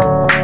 [0.00, 0.39] Bye.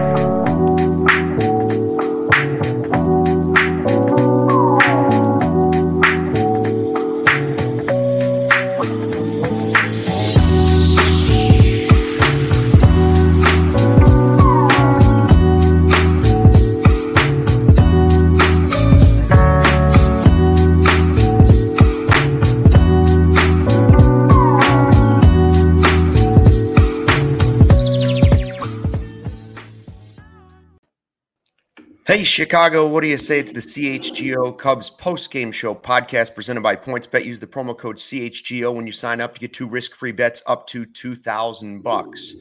[32.17, 33.41] Hey, Chicago, what do you say?
[33.41, 37.27] It's the CHGO Cubs post-game show podcast presented by PointsBet.
[37.27, 39.35] Use the promo code CHGO when you sign up.
[39.35, 42.33] You get two risk-free bets up to 2000 bucks.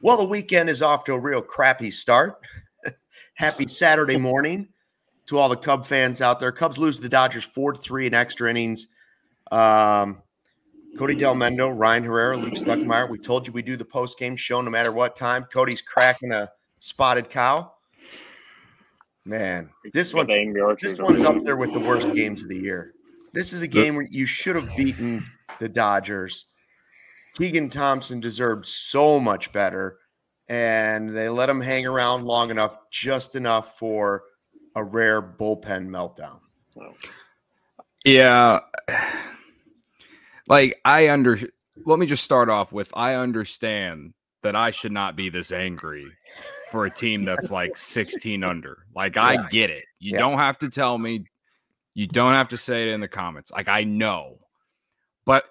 [0.00, 2.40] Well, the weekend is off to a real crappy start.
[3.34, 4.68] Happy Saturday morning
[5.26, 6.50] to all the Cub fans out there.
[6.50, 8.86] Cubs lose to the Dodgers 4-3 in extra innings.
[9.52, 10.22] Um,
[10.96, 13.10] Cody Delmendo, Ryan Herrera, Luke Stuckmeyer.
[13.10, 15.44] We told you we do the post-game show no matter what time.
[15.52, 17.72] Cody's cracking a spotted cow.
[19.28, 22.94] Man, this one, this one's up there with the worst games of the year.
[23.34, 25.22] This is a game where you should have beaten
[25.58, 26.46] the Dodgers.
[27.34, 29.98] Keegan Thompson deserved so much better,
[30.48, 34.22] and they let him hang around long enough, just enough for
[34.74, 36.40] a rare bullpen meltdown.
[38.04, 38.60] Yeah.
[40.50, 41.38] Like, I under,
[41.84, 46.06] let me just start off with I understand that I should not be this angry
[46.70, 48.84] for a team that's like 16 under.
[48.94, 49.46] Like I Yeah.
[49.50, 49.84] get it.
[49.98, 50.18] You Yeah.
[50.18, 51.24] don't have to tell me.
[51.94, 53.50] You don't have to say it in the comments.
[53.50, 54.38] Like I know.
[55.24, 55.44] But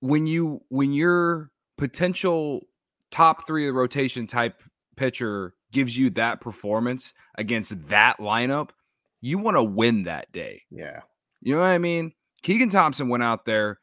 [0.00, 2.62] when you when your potential
[3.10, 4.62] top 3 of the rotation type
[4.96, 8.70] pitcher gives you that performance against that lineup,
[9.20, 10.62] you want to win that day.
[10.70, 11.00] Yeah.
[11.40, 12.12] You know what I mean?
[12.42, 13.78] Keegan Thompson went out there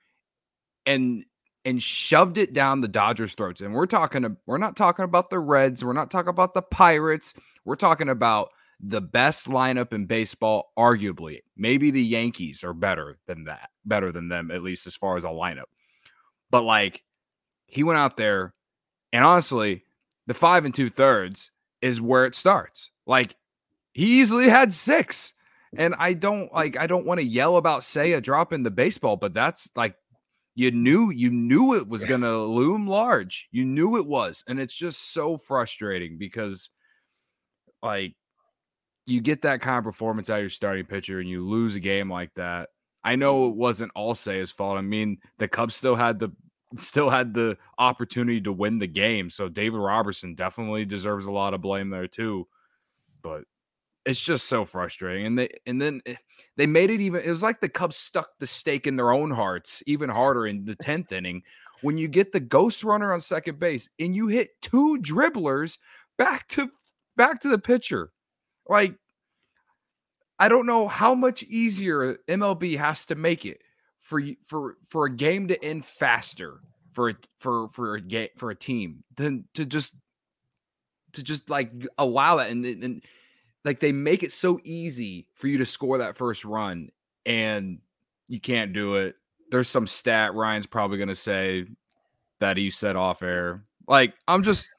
[0.85, 1.23] and
[1.69, 3.62] and shoved it down the Dodgers' throats.
[3.62, 7.35] And we're talking we're not talking about the Reds, we're not talking about the Pirates.
[7.63, 8.50] We're talking about
[8.80, 11.40] the best lineup in baseball arguably.
[11.56, 13.69] Maybe the Yankees are better than that.
[13.85, 15.66] Better than them at least as far as a lineup.
[16.50, 17.03] But like
[17.68, 18.56] he went out there
[19.13, 19.84] and honestly,
[20.28, 21.51] the 5 and 2 thirds
[21.81, 22.90] is where it starts.
[23.06, 23.36] Like
[23.94, 25.34] he easily had 6.
[25.78, 29.36] And I don't like I don't want to yell about Seiya dropping the baseball, but
[29.36, 29.94] that's like
[30.59, 33.47] you knew you knew it was going to loom large.
[33.49, 36.69] You knew it was, and it's just so frustrating because
[37.81, 38.13] like
[39.05, 41.79] you get that kind of performance out of your starting pitcher and you lose a
[41.79, 42.67] game like that.
[43.05, 43.59] I know it mm-hmm.
[43.59, 44.77] wasn't all Seiya's fault.
[44.77, 46.33] I mean, the Cubs still had the
[46.75, 51.53] still had the opportunity to win the game, so David Robertson definitely deserves a lot
[51.53, 52.49] of blame there too.
[53.21, 53.45] But
[54.05, 55.25] it's just so frustrating.
[55.25, 56.15] And they and then eh,
[56.57, 57.21] they made it even.
[57.21, 60.65] It was like the Cubs stuck the stake in their own hearts even harder in
[60.65, 61.43] the tenth inning
[61.81, 65.77] when you get the ghost runner on second base and you hit two dribblers
[66.17, 66.69] back to
[67.15, 68.11] back to the pitcher.
[68.67, 68.95] Like
[70.39, 73.61] I don't know how much easier MLB has to make it
[73.99, 76.61] for for for a game to end faster
[76.91, 79.95] for for for a game for a team than to just
[81.13, 83.03] to just like allow that and, and
[83.65, 86.89] like they make it so easy for you to score that first run
[87.25, 87.79] and
[88.27, 89.15] you can't do it.
[89.51, 91.65] There's some stat Ryan's probably going to say
[92.39, 93.65] that he said off air.
[93.88, 94.69] Like I'm just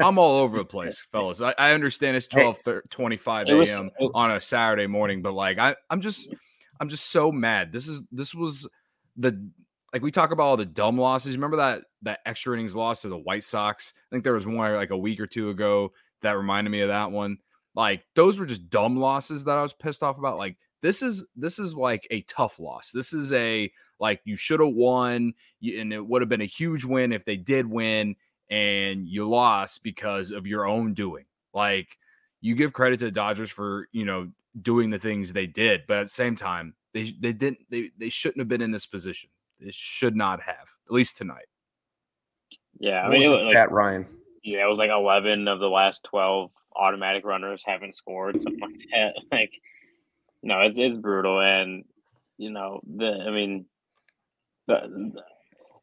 [0.00, 1.40] I'm all over the place, fellas.
[1.40, 3.90] I, I understand it's 12 thir- 25 a.m.
[4.14, 6.34] on a Saturday morning, but like I I'm just
[6.80, 7.72] I'm just so mad.
[7.72, 8.68] This is this was
[9.16, 9.48] the
[9.92, 11.36] like we talk about all the dumb losses.
[11.36, 13.94] Remember that that extra innings loss to the White Sox?
[13.96, 15.92] I think there was one like a week or two ago
[16.22, 17.38] that reminded me of that one.
[17.76, 20.38] Like those were just dumb losses that I was pissed off about.
[20.38, 22.90] Like this is this is like a tough loss.
[22.90, 23.70] This is a
[24.00, 27.36] like you should have won, and it would have been a huge win if they
[27.36, 28.16] did win.
[28.50, 31.24] and you lost because of your own doing.
[31.52, 31.98] Like
[32.40, 34.30] you give credit to the Dodgers for, you know,
[34.60, 38.08] doing the things they did, but at the same time, they they didn't they they
[38.08, 39.30] shouldn't have been in this position.
[39.60, 41.46] They should not have, at least tonight.
[42.78, 44.06] Yeah, I mean, was it it, was Pat like, Ryan.
[44.42, 48.80] yeah, it was like eleven of the last twelve automatic runners haven't scored, something like
[48.92, 49.14] that.
[49.32, 49.52] Like,
[50.42, 51.84] no, it's it's brutal, and
[52.38, 53.66] you know the, I mean,
[54.66, 54.74] the,
[55.14, 55.22] the-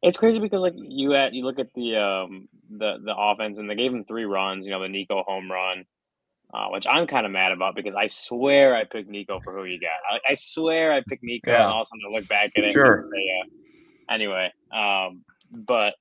[0.02, 3.70] it's crazy because like you at you look at the um the the offense, and
[3.70, 4.66] they gave him three runs.
[4.66, 5.86] You know, the Nico home run.
[6.54, 9.64] Uh, which I'm kind of mad about because I swear I picked Nico for who
[9.64, 9.90] you got.
[10.08, 11.64] I, I swear I picked Nico, Yeah.
[11.64, 12.74] and all of a sudden I look back at it.
[12.74, 13.10] Sure.
[13.12, 15.96] Say, uh, anyway, um, but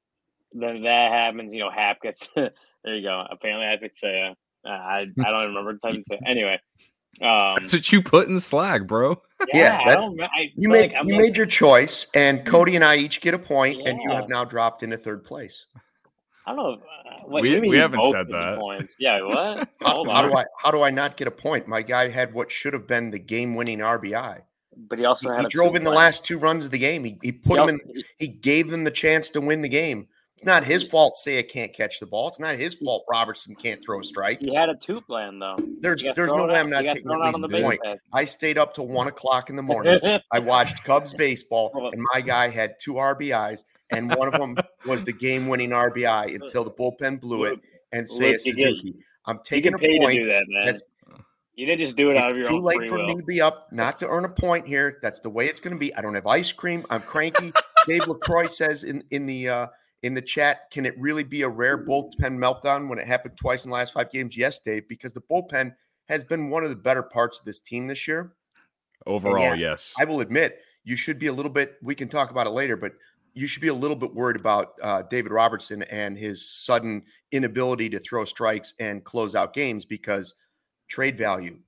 [0.52, 1.54] then that happens.
[1.54, 2.50] You know, Happ gets there.
[2.84, 3.24] You go.
[3.30, 4.34] Apparently, I picked Seiya.
[4.64, 6.18] Uh, I I don't even remember typing Seiya.
[6.26, 6.60] Anyway,
[7.20, 9.20] um, That's what you put in slag, bro.
[9.52, 10.20] Yeah, I that- don't.
[10.22, 13.20] I, You like, made I'm you like, made your choice, and Cody and I each
[13.20, 15.66] get a point, and you have now dropped into third place.
[16.46, 16.72] I don't know.
[16.72, 18.58] Uh, what, We- do we haven't said that.
[18.58, 18.96] Points?
[18.98, 19.20] Yeah.
[19.24, 19.68] What?
[19.80, 20.30] How, Hold how on.
[20.30, 21.68] do I how do I not get a point?
[21.68, 24.40] My guy had what should have been the game winning RBI.
[24.88, 26.78] But he also He, had he drove two in the last two runs of the
[26.78, 27.04] game.
[27.04, 27.74] He, he put He him in.
[27.80, 30.06] also- he- He gave them the chance to win the game.
[30.36, 31.14] It's not his fault.
[31.24, 32.28] Seiya can't catch the ball.
[32.28, 33.04] It's not his fault.
[33.08, 34.40] Robertson can't throw a strike.
[34.40, 35.56] He had a two plan though.
[35.80, 37.80] There's there's no way out- I'm not taking at least the point.
[38.12, 40.00] I stayed up till one o'clock in the morning.
[40.32, 44.56] I watched Cubs baseball, and my guy had two RBIs, and one of them
[44.86, 47.60] was the game-winning RBI until the bullpen blew it.
[47.92, 48.96] And Seiya Suzuki,
[49.26, 50.18] I'm taking a to point.
[50.18, 50.66] do that, man.
[50.66, 50.84] That's
[51.54, 53.08] you didn't just do it out of it's your too own late for will.
[53.08, 54.98] me to be up, not to earn a point here.
[55.02, 55.94] That's the way it's going to be.
[55.94, 56.86] I don't have ice cream.
[56.88, 57.52] I'm cranky.
[57.86, 59.66] Dave Lacroix says in in the uh,
[60.02, 63.64] in the chat, can it really be a rare bullpen meltdown when it happened twice
[63.64, 64.36] in the last five games?
[64.36, 65.74] Yes, Dave, because the bullpen
[66.08, 68.32] has been one of the better parts of this team this year.
[69.06, 69.94] Overall, yeah, yes.
[69.98, 71.76] I will admit, you should be a little bit.
[71.82, 72.92] We can talk about it later, but
[73.34, 77.88] you should be a little bit worried about uh, David Robertson and his sudden inability
[77.90, 80.34] to throw strikes and close out games because
[80.88, 81.58] trade value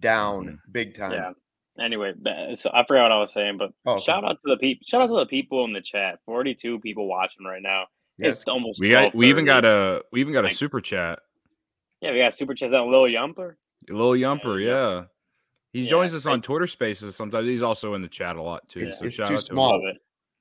[0.00, 1.12] down big time.
[1.12, 1.32] Yeah.
[1.80, 2.12] Anyway,
[2.54, 4.04] so I forgot what I was saying, but Oh, okay.
[4.04, 4.84] shout out to the people.
[4.86, 6.18] Shout out to the people in the chat.
[6.26, 7.84] Forty-two people watching right now.
[8.18, 8.38] Yes.
[8.40, 8.80] It's almost.
[8.80, 11.20] We got we even got a we even got a super chat.
[12.00, 13.54] Yeah, we got super chats on Lil Yumper.
[13.88, 14.70] Lil Yumper, yeah.
[15.00, 15.02] yeah.
[15.72, 17.46] He Yeah, joins us on Twitter Spaces sometimes.
[17.46, 18.80] He's also in the chat a lot too.
[18.80, 19.54] It's- so it's shout too out to him.
[19.56, 19.92] small.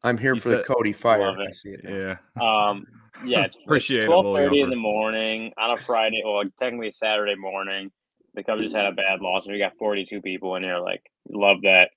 [0.04, 1.36] I'm here He for the Cody fire.
[1.40, 1.84] I see it.
[1.84, 1.92] now.
[1.96, 2.18] Yeah.
[2.42, 2.86] Um,
[3.26, 6.92] yeah, it's Appreciate it, twelve Lil thirty in the morning on a Friday, or technically
[6.92, 7.92] Saturday morning.
[8.38, 10.78] The Cubs just had a bad loss, and we got forty-two people in here.
[10.78, 11.90] Like, love that.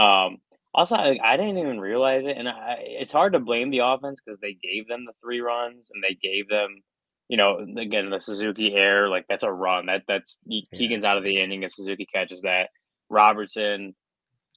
[0.00, 0.38] Um,
[0.72, 4.18] also, I, I didn't even realize it, and I, it's hard to blame the offense
[4.24, 6.80] because they gave them the three runs, and they gave them,
[7.28, 9.10] you know, again the Suzuki air.
[9.10, 9.86] Like that's a run.
[9.86, 10.38] That that's.
[10.74, 12.70] Keegan's out of the inning if Suzuki catches that.
[13.10, 13.94] Robertson,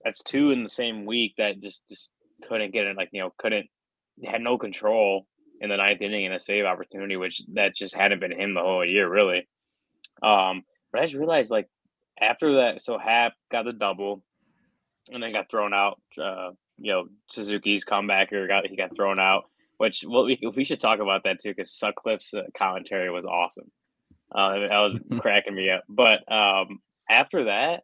[0.03, 2.11] that's two in the same week that just just
[2.47, 2.95] couldn't get it.
[2.95, 3.67] Like you know, couldn't
[4.25, 5.27] had no control
[5.59, 8.61] in the ninth inning in a save opportunity, which that just hadn't been him the
[8.61, 9.47] whole year, really.
[10.23, 11.67] Um, but I just realized like
[12.19, 14.23] after that, so Happ got the double,
[15.11, 15.99] and then got thrown out.
[16.21, 19.45] Uh, you know, Suzuki's comebacker got he got thrown out.
[19.77, 23.71] Which well, we we should talk about that too because Sutcliffe's uh, commentary was awesome.
[24.33, 25.83] Uh, that was cracking me up.
[25.87, 26.79] But um,
[27.09, 27.83] after that,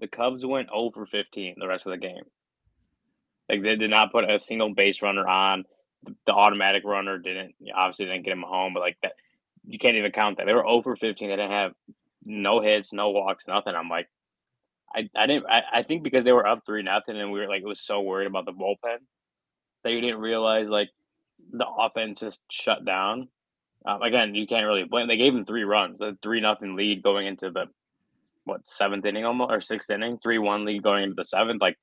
[0.00, 2.24] the Cubs went over 15 the rest of the game.
[3.48, 5.64] Like they did not put a single base runner on.
[6.04, 9.12] The, the automatic runner didn't obviously didn't get him home, but like that,
[9.66, 10.46] you can't even count that.
[10.46, 11.28] They were over 15.
[11.28, 11.72] They didn't have
[12.26, 13.74] no hits, no walks, nothing.
[13.74, 14.08] I'm like,
[14.94, 15.46] I, I didn't.
[15.46, 17.80] I, I think because they were up three nothing, and we were like, it was
[17.80, 18.98] so worried about the bullpen
[19.84, 20.90] that you didn't realize like
[21.52, 23.28] the offense just shut down.
[23.84, 25.06] Um, again, you can't really blame.
[25.06, 27.66] They gave him three runs, a three nothing lead going into the
[28.44, 31.62] what seventh inning almost or sixth inning, three one lead going into the seventh.
[31.62, 31.76] Like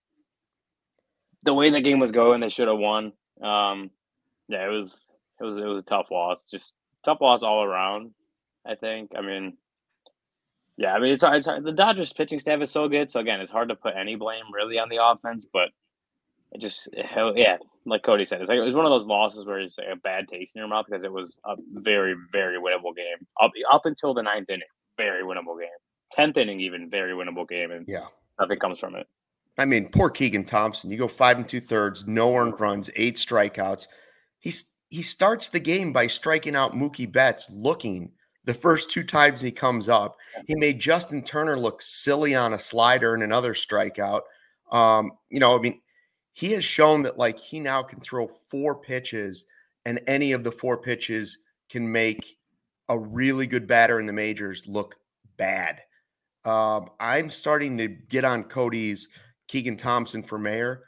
[1.43, 3.13] the way the game was going, they should have won.
[3.41, 3.91] Um,
[4.49, 6.73] yeah, it was it was it was a tough loss, just
[7.05, 8.11] tough loss all around.
[8.65, 9.11] I think.
[9.17, 9.57] I mean,
[10.77, 11.63] yeah, I mean it's hard, it's hard.
[11.63, 14.43] The Dodgers pitching staff is so good, so again, it's hard to put any blame
[14.53, 15.69] really on the offense, but
[16.51, 19.45] it just hell yeah, like Cody said, it's like it was one of those losses
[19.45, 22.57] where it's like a bad taste in your mouth because it was a very very
[22.57, 24.61] winnable game up up until the ninth inning,
[24.97, 25.69] very winnable game.
[26.11, 28.05] Tenth inning, even very winnable game, and Yeah.
[28.39, 29.07] nothing comes from it.
[29.57, 30.89] I mean, poor Keegan Thompson.
[30.91, 33.87] You go five and two thirds, no earned runs, eight strikeouts.
[34.39, 38.11] He's he starts the game by striking out Mookie Betts, looking
[38.45, 40.17] the first two times he comes up.
[40.47, 44.21] He made Justin Turner look silly on a slider and another strikeout.
[44.71, 45.81] Um, you know, I mean,
[46.33, 49.45] he has shown that like he now can throw four pitches,
[49.85, 51.37] and any of the four pitches
[51.69, 52.37] can make
[52.89, 54.95] a really good batter in the majors look
[55.37, 55.79] bad.
[56.43, 59.07] Um, I'm starting to get on Cody's
[59.47, 60.83] Keegan Thompson for mayor.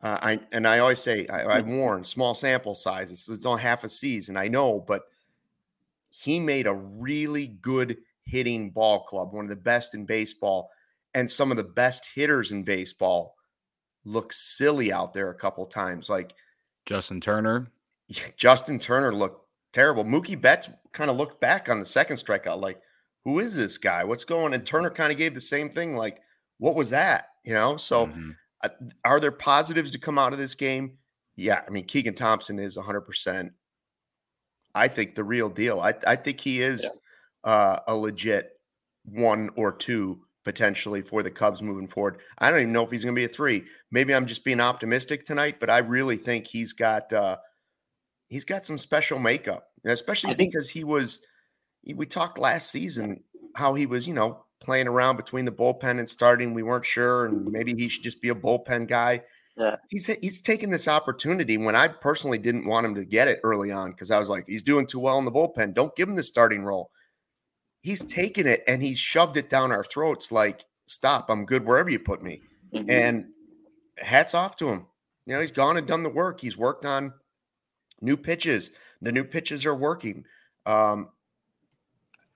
[0.00, 3.10] Uh, I and I always say I, I warn small sample size.
[3.10, 4.36] It's, it's only half a season.
[4.36, 5.02] I know, but
[6.22, 10.70] he made a really good hitting ball club, one of the best in baseball,
[11.14, 13.36] and some of the best hitters in baseball
[14.04, 16.08] look silly out there a couple times.
[16.08, 16.34] Like
[16.86, 17.68] Justin Turner.
[18.36, 20.04] Justin Turner looked terrible.
[20.04, 22.80] Mookie Betts kind of looked back on the second strikeout, like,
[23.24, 24.04] who is this guy?
[24.04, 24.54] What's going?
[24.54, 26.20] And Turner kind of gave the same thing, like,
[26.58, 27.28] what was that?
[27.44, 27.76] You know.
[27.76, 28.30] So, mm-hmm.
[28.62, 28.68] uh,
[29.04, 30.98] are there positives to come out of this game?
[31.36, 33.04] Yeah, I mean, Keegan Thompson is 100.
[34.74, 35.80] I think the real deal.
[35.80, 37.50] I, I think he is yeah.
[37.50, 38.50] uh, a legit
[39.04, 42.18] one or two potentially for the Cubs moving forward.
[42.38, 43.64] I don't even know if he's going to be a three.
[43.90, 47.36] Maybe I'm just being optimistic tonight, but I really think he's got uh,
[48.28, 51.20] he's got some special makeup, especially think- because he was.
[51.94, 53.22] We talked last season
[53.54, 56.52] how he was, you know, playing around between the bullpen and starting.
[56.52, 59.22] We weren't sure, and maybe he should just be a bullpen guy.
[59.58, 59.76] Yeah.
[59.88, 63.72] He's he's taking this opportunity when I personally didn't want him to get it early
[63.72, 65.74] on because I was like, he's doing too well in the bullpen.
[65.74, 66.90] Don't give him the starting role.
[67.80, 71.90] He's taken it and he's shoved it down our throats like, stop, I'm good wherever
[71.90, 72.42] you put me.
[72.72, 72.90] Mm-hmm.
[72.90, 73.26] And
[73.96, 74.86] hats off to him.
[75.26, 76.40] You know, he's gone and done the work.
[76.40, 77.12] He's worked on
[78.00, 78.70] new pitches.
[79.02, 80.24] The new pitches are working.
[80.66, 81.08] Um,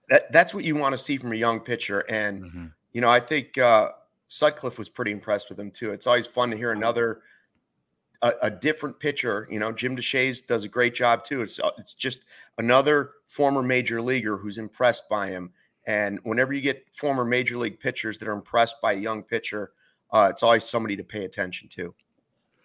[0.09, 2.01] that that's what you want to see from a young pitcher.
[2.01, 2.67] And mm-hmm.
[2.93, 3.91] you know, I think uh,
[4.33, 5.93] Sutcliffe was pretty impressed with him too.
[5.93, 7.21] It's always fun to hear another
[8.23, 9.47] a, a different pitcher.
[9.51, 11.43] You know, Jim Deshaies does a great job too.
[11.43, 12.21] It's uh, it's just
[12.57, 15.53] another former major leaguer who's impressed by him.
[15.87, 19.73] And whenever you get former major league pitchers that are impressed by a young pitcher,
[20.13, 21.95] uh, it's always somebody to pay attention to.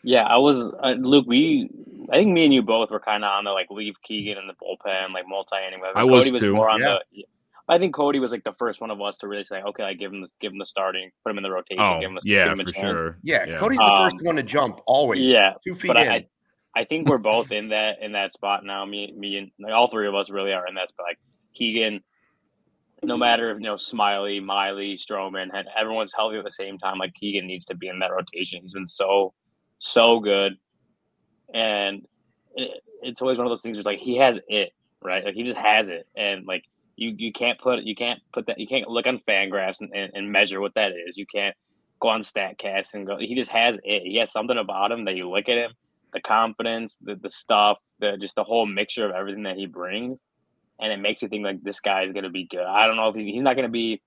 [0.04, 1.26] Yeah, I was uh, Luke.
[1.28, 1.70] We,
[2.14, 4.48] I think me and you both were kind of on the like leave Keegan in
[4.48, 5.82] the bullpen, like multi inning.
[5.96, 6.54] I was, was too.
[6.54, 7.00] More on yeah.
[7.14, 7.26] the
[7.70, 9.94] I think Cody was like the first one of us to really say, okay, I
[9.94, 12.18] give him the give him the starting, put him in the rotation, oh, give him
[12.18, 13.18] a, yeah, him for sure.
[13.24, 15.22] Yeah, yeah, Cody's the um, first one to jump always.
[15.22, 16.08] Yeah, two feet but in.
[16.08, 16.28] I,
[16.76, 18.86] I think we're both in that in that spot now.
[18.86, 21.08] Me, me, and like, all three of us really are in that spot.
[21.10, 21.20] Like
[21.56, 22.02] Keegan,
[23.04, 27.00] no matter if you know Smyly, Miley, Stroman, and everyone's healthy at the same time.
[27.00, 28.62] Like Keegan needs to be in that rotation.
[28.62, 29.34] He's been so
[29.80, 30.54] so good,
[31.54, 32.06] and
[32.56, 33.76] it, it's always one of those things.
[33.76, 34.72] Where like he has it
[35.04, 36.64] right, like he just has it, and like
[36.98, 40.12] you you can't put you can't put that you can't look on Fangraphs and, and,
[40.16, 41.16] and measure what that is.
[41.16, 41.56] You can't
[42.02, 43.18] go on Statcast and go.
[43.18, 44.04] He just has it.
[44.04, 45.72] He has something about him that you look at him,
[46.12, 50.20] the confidence, the the stuff, the just the whole mixture of everything that he brings,
[50.82, 52.66] and it makes you think like this guy is to be good.
[52.66, 54.02] I don't know if he's, he's not to be.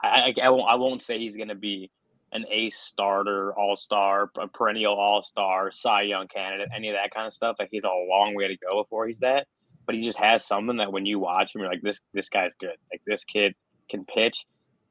[0.00, 1.90] I, I, I won't I won't say he's to be
[2.30, 7.10] an ace starter, all star, a perennial all star, Cy Young candidate, any of that
[7.10, 7.56] kind of stuff.
[7.58, 9.46] Like he's a long way to go before he's that
[9.88, 12.52] but he just has something that when you watch him, you're like, this this guy's
[12.60, 12.76] good.
[12.92, 13.54] Like this kid
[13.90, 14.44] can pitch.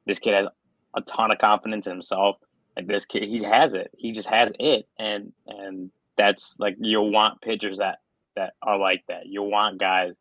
[0.06, 0.48] This kid has
[0.96, 2.36] a ton of confidence in himself.
[2.76, 3.92] Like this kid, he has it.
[3.96, 7.98] He just has it, and and that's like you'll want pitchers that
[8.34, 9.26] that are like that.
[9.26, 10.14] You'll want guys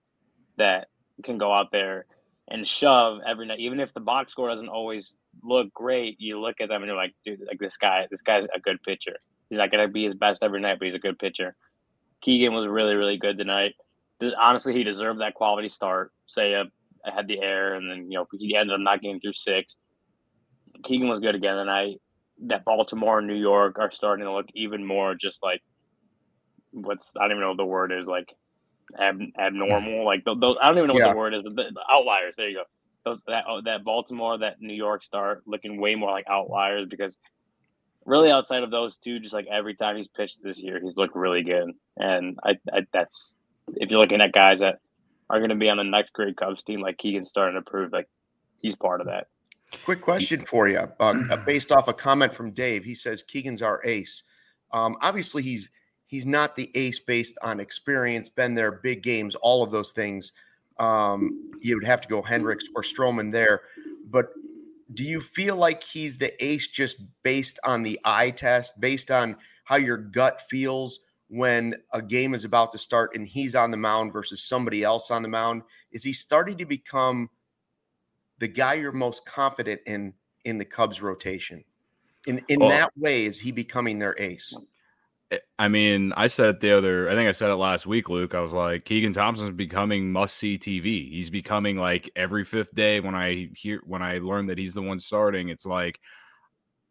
[0.57, 0.89] that
[1.23, 2.05] can go out there
[2.47, 6.17] and shove every night, even if the box score doesn't always look great.
[6.19, 8.77] You look at them and you're like, dude, like this guy, this guy's a good
[8.83, 9.15] pitcher.
[9.49, 11.55] He's not gonna be his best every night, but he's a good pitcher.
[12.21, 13.73] Keegan was really, really good tonight
[14.37, 16.11] honestly, he deserved that quality start.
[16.25, 16.65] Say, uh,
[17.05, 19.77] I had the air, and then you know he ended up not getting through six.
[20.83, 22.01] Keegan was good again tonight.
[22.43, 25.61] That Baltimore and New York are starting to look even more just like
[26.71, 28.33] what's I don't even know what the word is like
[28.99, 30.05] ab, abnormal.
[30.05, 31.07] like those, I don't even know yeah.
[31.07, 32.35] what the word is, but the, the outliers.
[32.37, 32.63] There you go.
[33.05, 37.17] Those that oh, that Baltimore, that New York start looking way more like outliers because
[38.05, 41.15] really outside of those two, just like every time he's pitched this year, he's looked
[41.15, 43.37] really good, and I, I that's
[43.75, 44.79] if you're looking at guys that
[45.29, 47.91] are going to be on the next great Cubs team, like Keegan's starting to prove,
[47.91, 48.07] like
[48.61, 49.27] he's part of that.
[49.83, 52.85] Quick question for you, uh, uh, based off a comment from Dave.
[52.85, 54.23] He says Keegan's our ace.
[54.71, 55.69] Um, obviously, he's
[56.05, 60.31] he's not the ace based on experience, been there, big games, all of those things.
[60.79, 63.61] Um, you would have to go Hendricks or Stroman there,
[64.09, 64.29] but
[64.93, 69.35] do you feel like he's the ace just based on the eye test, based on
[69.65, 70.99] how your gut feels?
[71.29, 75.11] When a game is about to start and he's on the mound versus somebody else
[75.11, 75.63] on the mound?
[75.91, 77.29] Is he starting to become
[78.39, 80.13] the guy you're most confident in
[80.45, 81.63] in the Cubs rotation?
[82.25, 84.53] In in well, that way, is he becoming their ace?
[85.59, 87.09] I mean, I said it the other.
[87.09, 88.33] I think I said it last week, Luke.
[88.33, 91.11] I was like, Keegan Thompson's becoming must see TV.
[91.11, 94.81] He's becoming like every fifth day when I hear when I learn that he's the
[94.81, 95.49] one starting.
[95.49, 95.99] It's like,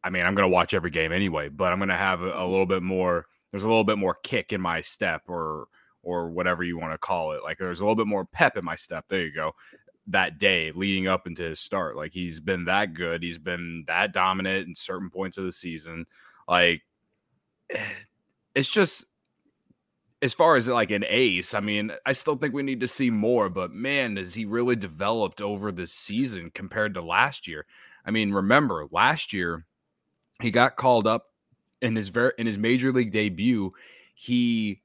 [0.05, 2.33] I mean, I'm going to watch every game anyway, but I'm going to have a,
[2.33, 5.68] a little bit more there's a little bit more kick in my step or
[6.02, 7.42] or whatever you want to call it.
[7.42, 9.06] Like there's a little bit more pep in my step.
[9.08, 9.52] There you go.
[10.08, 11.96] That day leading up into his start.
[11.96, 13.22] Like he's been that good.
[13.22, 16.04] He's been that dominant in certain points of the season.
[16.46, 16.82] Like
[17.70, 17.82] eh,
[18.54, 19.06] it's just
[20.20, 23.08] as far as like an ace, I mean, I still think we need to see
[23.08, 27.64] more, but man, has he really developed over the season compared to last year?
[28.04, 29.64] I mean, remember last year
[30.42, 31.28] he got called up
[31.83, 33.73] in his very in his major league debut.
[34.14, 34.83] He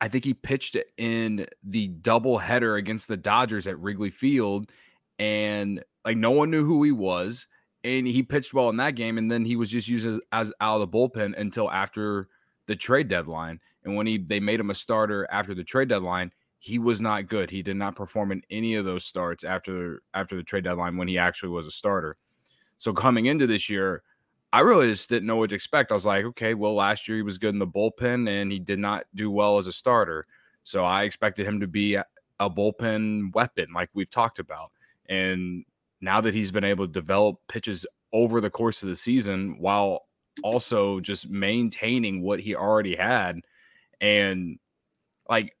[0.00, 4.70] I think he pitched in the double header against the Dodgers at Wrigley Field
[5.18, 7.46] and like no one knew who he was
[7.84, 10.52] and he pitched well in that game and then he was just used as, as
[10.60, 12.28] out of the bullpen until after
[12.66, 16.30] the trade deadline and when he they made him a starter after the trade deadline,
[16.58, 17.50] he was not good.
[17.50, 21.08] He did not perform in any of those starts after after the trade deadline when
[21.08, 22.16] he actually was a starter.
[22.78, 24.02] So coming into this year,
[24.52, 25.90] I really just didn't know what to expect.
[25.90, 28.58] I was like, okay, well, last year he was good in the bullpen and he
[28.58, 30.26] did not do well as a starter.
[30.64, 32.04] So I expected him to be a,
[32.40, 34.70] bullpen weapon, like we've talked about.
[35.08, 35.64] And
[36.00, 40.06] now that he's been able to develop pitches over the course of the season while
[40.42, 43.40] also just maintaining what he already had–
[44.00, 44.58] and
[45.28, 45.56] like,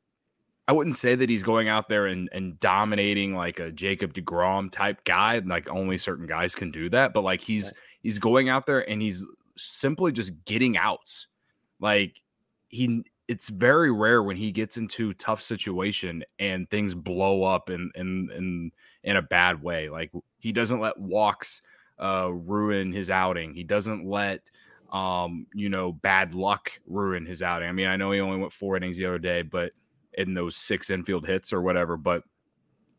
[0.66, 4.70] I wouldn't say that he's going out there and, and dominating like a Jacob DeGrom
[4.70, 5.38] type guy.
[5.38, 7.12] Like only certain guys can do that.
[7.14, 9.24] But like he's he's going out there and he's
[9.56, 11.26] simply just getting outs.
[11.80, 12.20] Like
[12.68, 17.90] he it's very rare when he gets into tough situation and things blow up in
[17.94, 18.72] in in
[19.04, 19.88] in a bad way.
[19.88, 21.62] Like he doesn't let walks
[22.00, 23.54] uh ruin his outing.
[23.54, 24.50] He doesn't let
[24.92, 27.68] um, you know, bad luck ruin his outing.
[27.68, 29.72] I mean, I know he only went four innings the other day, but
[30.14, 32.22] in those six infield hits or whatever, but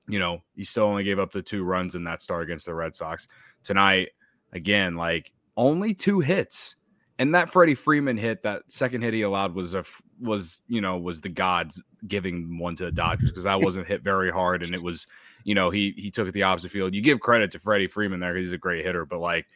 [0.08, 2.74] you know, he still only gave up the two runs in that start against the
[2.74, 3.28] Red Sox.
[3.64, 4.10] Tonight,
[4.54, 6.76] again, like only two hits.
[7.18, 9.84] And that Freddie Freeman hit, that second hit he allowed was a
[10.22, 14.02] was you know was the gods giving one to the Dodgers because that wasn't hit
[14.02, 15.08] very hard and it was
[15.44, 16.94] you know he he took it the opposite field.
[16.94, 19.48] You give credit to Freddie Freeman there; he's a great hitter, but like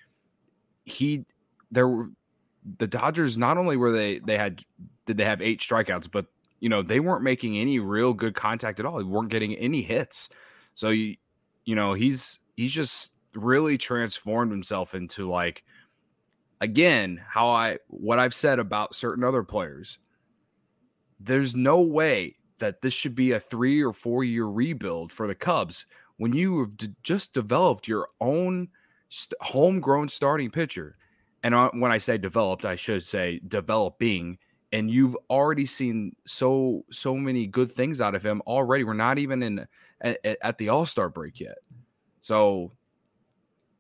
[0.84, 1.26] he
[1.72, 2.10] there were
[2.80, 4.62] the Dodgers not only were they they had
[5.06, 6.26] did they have eight strikeouts, but
[6.60, 8.98] you know they weren't making any real good contact at all.
[8.98, 10.30] They weren't getting any hits.
[10.76, 11.16] So you
[11.66, 15.64] you know he's he's just really transformed himself into like
[16.62, 19.98] again how I what I've said about certain other players.
[21.20, 25.36] There's no way that this should be a three or four year rebuild for the
[25.36, 25.86] Cubs
[26.18, 28.70] when you have d- just developed your own
[29.10, 30.98] st- homegrown starting pitcher
[31.44, 34.38] and when I say developed, I should say developing.
[34.72, 38.86] And you've already seen so so many good things out of him already.
[38.86, 39.68] We're not even in
[40.02, 41.58] at, at the All Star break yet.
[42.22, 42.72] So,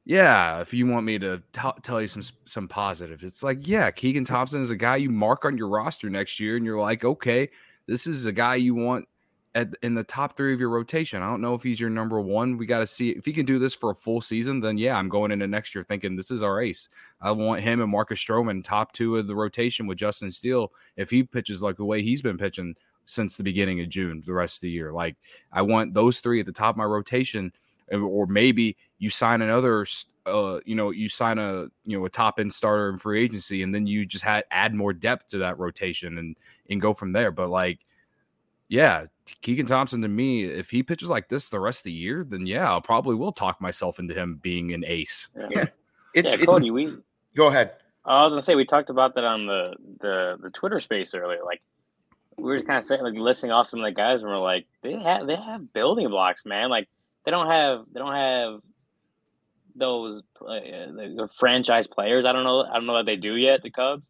[0.05, 3.89] yeah, if you want me to t- tell you some some positives, it's like yeah,
[3.91, 7.05] Keegan Thompson is a guy you mark on your roster next year, and you're like,
[7.05, 7.49] okay,
[7.87, 9.07] this is a guy you want
[9.55, 11.21] at in the top three of your rotation.
[11.21, 12.57] I don't know if he's your number one.
[12.57, 14.59] We got to see if he can do this for a full season.
[14.59, 16.89] Then yeah, I'm going into next year thinking this is our ace.
[17.21, 21.09] I want him and Marcus Stroman top two of the rotation with Justin Steele if
[21.09, 24.57] he pitches like the way he's been pitching since the beginning of June, the rest
[24.57, 24.91] of the year.
[24.91, 25.15] Like
[25.51, 27.51] I want those three at the top of my rotation,
[27.91, 29.85] or maybe you sign another.
[30.25, 33.61] Uh, you know, you sign a you know a top end starter in free agency,
[33.63, 36.35] and then you just had add more depth to that rotation and
[36.69, 37.31] and go from there.
[37.31, 37.85] But like
[38.73, 39.05] yeah,
[39.41, 42.47] Keegan Thompson to me, if he pitches like this the rest of the year, then
[42.47, 45.29] yeah, I probably will talk myself into him being an ace.
[45.37, 45.65] Yeah,
[46.15, 46.71] it's, yeah, it's Cody.
[46.71, 46.97] We
[47.35, 47.75] go ahead.
[48.05, 51.43] I was gonna say we talked about that on the the the Twitter space earlier.
[51.45, 51.61] Like
[52.37, 54.39] we were just kind of saying, like listing off some of the guys, and we're
[54.39, 56.69] like, they have they have building blocks, man.
[56.69, 56.89] Like
[57.25, 58.59] they don't have they don't have
[59.75, 62.25] those uh, the franchise players.
[62.25, 62.61] I don't know.
[62.63, 63.61] I don't know what they do yet.
[63.63, 64.09] The Cubs,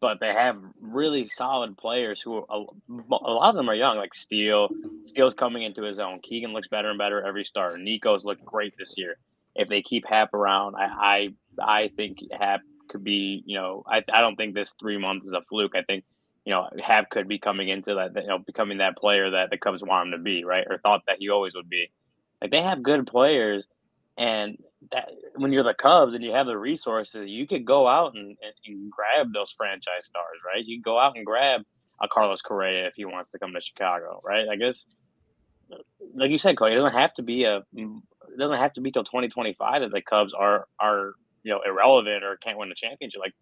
[0.00, 4.14] but they have really solid players who a, a lot of them are young, like
[4.14, 4.68] Steele.
[5.06, 6.20] Steele's coming into his own.
[6.20, 7.80] Keegan looks better and better every start.
[7.80, 9.16] Nico's looked great this year.
[9.54, 13.42] If they keep Happ around, I I, I think Happ could be.
[13.46, 15.76] You know, I, I don't think this three months is a fluke.
[15.76, 16.04] I think
[16.44, 18.20] you know Happ could be coming into that.
[18.20, 20.66] You know, becoming that player that the Cubs want him to be, right?
[20.68, 21.90] Or thought that he always would be.
[22.40, 23.66] Like they have good players,
[24.18, 24.58] and
[24.90, 28.36] that when you're the Cubs and you have the resources, you could go out and,
[28.42, 30.64] and, and grab those franchise stars, right?
[30.64, 31.62] You go out and grab
[32.02, 34.48] a Carlos Correa if he wants to come to Chicago, right?
[34.50, 34.86] I guess,
[36.14, 38.90] like you said, Cody, it doesn't have to be a, it doesn't have to be
[38.90, 43.20] till 2025 that the Cubs are are you know irrelevant or can't win a championship.
[43.20, 43.34] Like,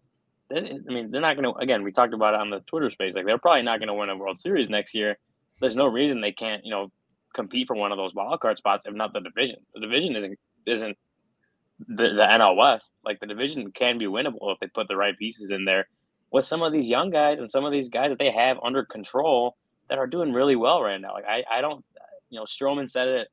[0.55, 1.59] I mean, they're not going to.
[1.59, 3.13] Again, we talked about it on the Twitter space.
[3.15, 5.17] Like, they're probably not going to win a World Series next year.
[5.59, 6.91] There's no reason they can't, you know,
[7.33, 9.57] compete for one of those wild card spots, if not the division.
[9.73, 10.97] The division isn't isn't
[11.87, 12.93] the, the NL West.
[13.03, 15.87] Like the division can be winnable if they put the right pieces in there
[16.31, 18.85] with some of these young guys and some of these guys that they have under
[18.85, 19.55] control
[19.89, 21.13] that are doing really well right now.
[21.13, 21.83] Like I, I don't,
[22.29, 23.27] you know, Stroman said it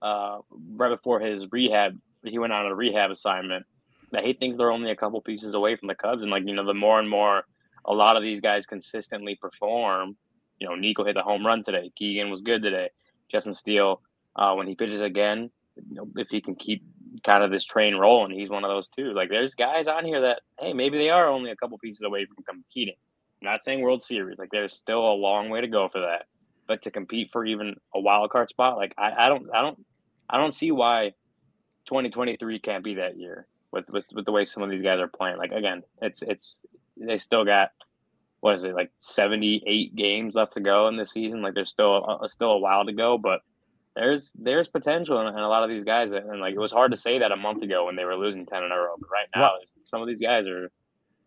[0.00, 0.38] uh,
[0.74, 1.98] right before his rehab.
[2.24, 3.66] He went on a rehab assignment,
[4.12, 6.22] that he thinks they're only a couple pieces away from the Cubs.
[6.22, 7.44] And like, you know, the more and more
[7.84, 10.16] a lot of these guys consistently perform,
[10.58, 11.90] you know, Nico hit the home run today.
[11.96, 12.90] Keegan was good today.
[13.30, 14.02] Justin Steele,
[14.36, 15.50] uh, when he pitches again,
[15.88, 16.82] you know, if he can keep
[17.24, 19.12] kind of this train rolling, he's one of those too.
[19.14, 22.26] Like there's guys on here that, hey, maybe they are only a couple pieces away
[22.26, 22.94] from competing.
[23.40, 24.38] I'm not saying World Series.
[24.38, 26.26] Like there's still a long way to go for that.
[26.66, 29.84] But to compete for even a wild card spot, like I, I don't I don't
[30.28, 31.12] I don't see why
[31.86, 35.08] 2023 can't be that year with, with with the way some of these guys are
[35.08, 35.38] playing.
[35.38, 36.60] Like again, it's it's
[36.96, 37.70] they still got
[38.40, 41.42] what is it like 78 games left to go in this season.
[41.42, 43.40] Like there's still a, still a while to go, but
[43.94, 46.12] there's there's potential in, in, a lot of these guys.
[46.12, 48.46] And like it was hard to say that a month ago when they were losing
[48.46, 48.94] 10 in a row.
[48.98, 49.52] But right now,
[49.84, 50.70] some of these guys are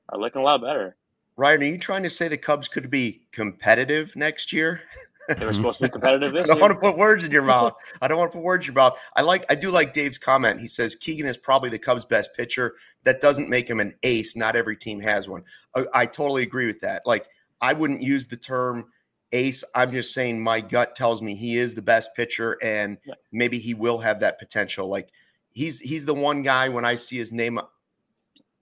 [0.10, 0.96] are looking a lot better.
[1.36, 4.82] Ryan, are you trying to say the Cubs could be competitive next year?
[5.28, 6.62] They were supposed to be competitive this I don't year.
[6.62, 7.74] want to put words in your mouth.
[8.02, 8.98] I don't want to put words in your mouth.
[9.16, 10.60] I like I do like Dave's comment.
[10.60, 12.76] He says Keegan is probably the Cubs' best pitcher.
[13.04, 14.36] That doesn't make him an ace.
[14.36, 15.44] Not every team has one.
[15.76, 17.04] I, I totally agree with that.
[17.06, 17.28] Like
[17.62, 18.86] I wouldn't use the term
[19.32, 19.64] ace.
[19.74, 23.14] I'm just saying my gut tells me he is the best pitcher and Yeah.
[23.32, 24.88] maybe he will have that potential.
[24.88, 25.10] Like
[25.54, 27.60] he's he's the one guy when I see his name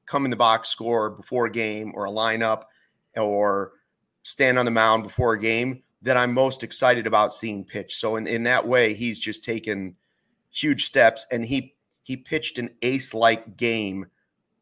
[0.05, 2.63] come in the box score before a game or a lineup
[3.15, 3.73] or
[4.23, 7.95] stand on the mound before a game that I'm most excited about seeing pitch.
[7.95, 9.95] So in, in that way, he's just taken
[10.49, 14.07] huge steps and he he pitched an ace like game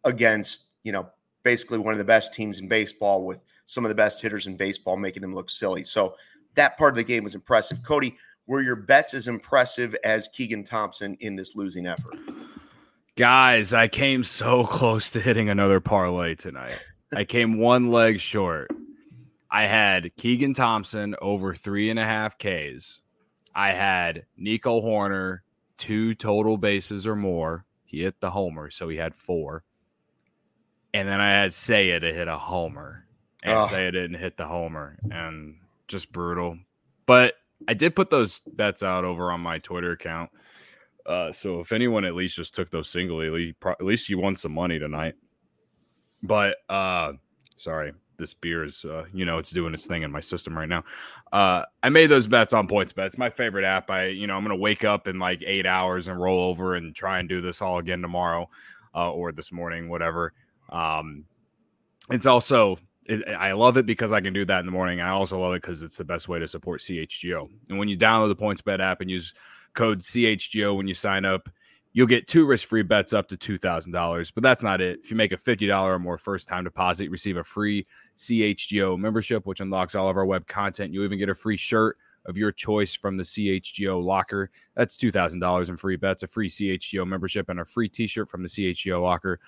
[0.04, 1.10] against, you know,
[1.44, 4.56] basically one of the best teams in baseball with some of the best hitters in
[4.56, 5.84] baseball making them look silly.
[5.86, 6.16] So
[6.56, 7.82] that part of the game was impressive.
[7.84, 12.16] Cody, were your bets as impressive as Keegan Thompson in this losing effort?
[13.16, 16.80] Guys, I came so close to hitting another parlay tonight.
[17.16, 18.70] I came one leg short.
[19.52, 23.02] I had Keegan Thompson over three and a half Ks.
[23.56, 25.40] I had Nico Hoerner
[25.78, 27.66] two total bases or more.
[27.86, 29.64] He hit the homer, so he had four.
[30.94, 33.06] And then I had Seiya to hit a homer.
[33.42, 33.62] And Oh.
[33.62, 34.98] Seiya didn't hit the homer.
[35.12, 35.56] And
[35.88, 36.60] just brutal.
[37.06, 37.36] But
[37.68, 40.30] I did put those bets out over on my Twitter account.
[41.06, 44.20] Uh, so if anyone at least just took those singly, at least, at least you
[44.20, 45.16] won some money tonight.
[46.22, 47.14] But uh,
[47.56, 50.70] sorry, this beer is uh, you know it's doing its thing in my system right
[50.70, 50.84] now.
[51.32, 53.08] Uh, I made those bets on Points Bet.
[53.08, 53.90] It's my favorite app.
[53.90, 56.94] I you know I'm gonna wake up in like eight hours and roll over and
[56.94, 58.48] try and do this all again tomorrow
[58.94, 60.34] uh, or this morning, whatever.
[60.70, 61.26] Um,
[62.12, 65.02] it's also it, I love it because I can do that in the morning.
[65.02, 67.50] I also love it because it's the best way to support CHGO.
[67.70, 69.34] And when you download the PointsBet app and use
[69.74, 71.50] code CHGO when you sign up,
[71.94, 74.32] you'll get two risk-free bets up to $2,000.
[74.34, 75.00] But that's not it.
[75.04, 79.46] If you make a $50 or more first-time deposit, you receive a free CHGO membership,
[79.46, 80.94] which unlocks all of our web content.
[80.94, 84.52] You even get a free shirt of your choice from the CHGO locker.
[84.76, 88.50] That's $2,000 in free bets, a free CHGO membership, and a free t-shirt from the
[88.50, 89.40] CHGO locker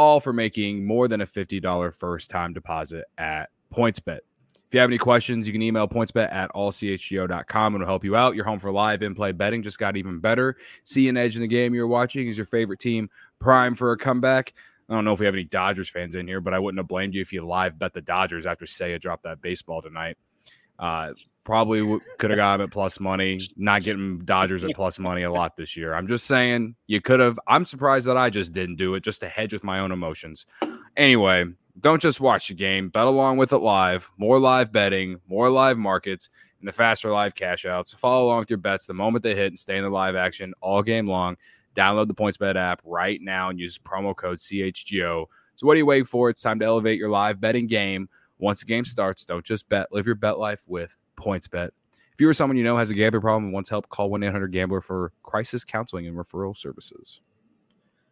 [0.00, 4.20] all for making more than a $50 first time deposit at PointsBet.
[4.70, 8.14] If you have any questions, you can email pointsbet at allchgo.com and it'll help you
[8.14, 8.36] out.
[8.36, 10.56] You're home for live in play betting, just got even better.
[10.84, 12.28] See an edge in the game you're watching.
[12.28, 14.54] Is your favorite team prime for a comeback?
[14.88, 16.86] I don't know if we have any Dodgers fans in here, but I wouldn't have
[16.86, 20.16] blamed you if you live bet the Dodgers after Seiya dropped that baseball tonight.
[20.78, 23.40] Uh, probably could have got him at plus money.
[23.56, 25.94] Not getting Dodgers at plus money a lot this year.
[25.94, 27.40] I'm just saying you could have.
[27.48, 30.46] I'm surprised that I just didn't do it just to hedge with my own emotions.
[30.96, 31.46] Anyway,
[31.78, 34.10] don't just watch the game, bet along with it live.
[34.16, 36.28] More live betting, more live markets,
[36.58, 37.92] and the faster live cash outs.
[37.92, 40.52] Follow along with your bets the moment they hit and stay in the live action
[40.60, 41.36] all game long.
[41.76, 45.26] Download the PointsBet app right now and use promo code CHGO.
[45.54, 46.28] So, what are you waiting for?
[46.28, 48.08] It's time to elevate your live betting game.
[48.38, 51.70] Once the game starts, don't just bet, live your bet life with PointsBet.
[52.12, 54.22] If you or someone you know has a gambling problem and wants help, call 1
[54.22, 57.20] 800 Gambler for crisis counseling and referral services.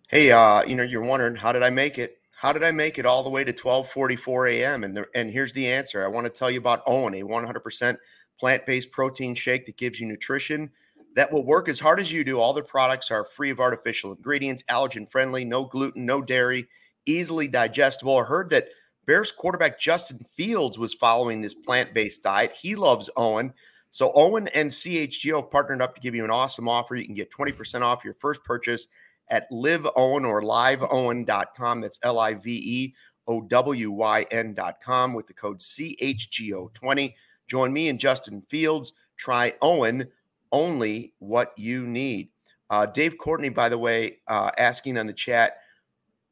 [0.09, 2.18] Hey, uh, you know, you're wondering how did I make it?
[2.41, 4.85] How did I make it all the way to 12:44 a.m.
[4.85, 6.05] And the, and here's the answer.
[6.05, 7.97] I want to tell you about OWYN, a 100%
[8.39, 10.71] plant-based protein shake that gives you nutrition
[11.17, 12.39] that will work as hard as you do.
[12.39, 16.69] All their products are free of artificial ingredients, allergen friendly, no gluten, no dairy,
[17.07, 18.19] easily digestible.
[18.19, 18.69] I heard that
[19.05, 22.55] Bears quarterback Justin Fields was following this plant-based diet.
[22.63, 23.53] He loves OWYN.
[23.91, 26.95] So OWYN and CHGO have partnered up to give you an awesome offer.
[26.95, 28.87] You can get 20% off your first purchase
[29.31, 31.81] at liveowyn or liveowyn.com.
[31.81, 32.95] That's L I V E
[33.27, 37.15] O W Y N.com with the code CHGO20.
[37.49, 38.93] Join me and Justin Fields.
[39.17, 40.09] Try OWYN,
[40.53, 42.29] only what you need.
[42.71, 45.59] Uh, Dave Courtney, by the way, uh, asking on the chat,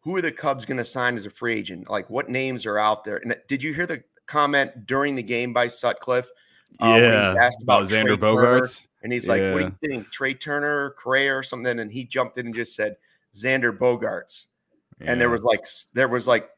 [0.00, 1.90] who are the Cubs going to sign as a free agent?
[1.90, 3.16] Like what names are out there?
[3.16, 6.28] And did you hear the comment during the game by Sutcliffe?
[6.80, 8.16] uh, he asked about Trey Xander?
[8.16, 8.86] Bogaerts.
[9.06, 12.38] And he's like, "What do you think, Trey Turner, Correa, or something?" And he jumped
[12.38, 12.96] in and just said,
[13.32, 14.46] "Xander Bogaerts."
[14.98, 15.64] and there was like
[15.94, 16.50] there was like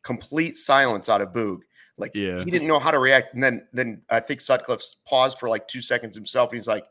[0.00, 1.58] complete silence out of Boog.
[1.98, 2.42] Like Yeah.
[2.42, 3.34] he didn't know how to react.
[3.34, 6.50] And then then I think Sutcliffe paused for like two seconds himself.
[6.50, 6.86] He's like,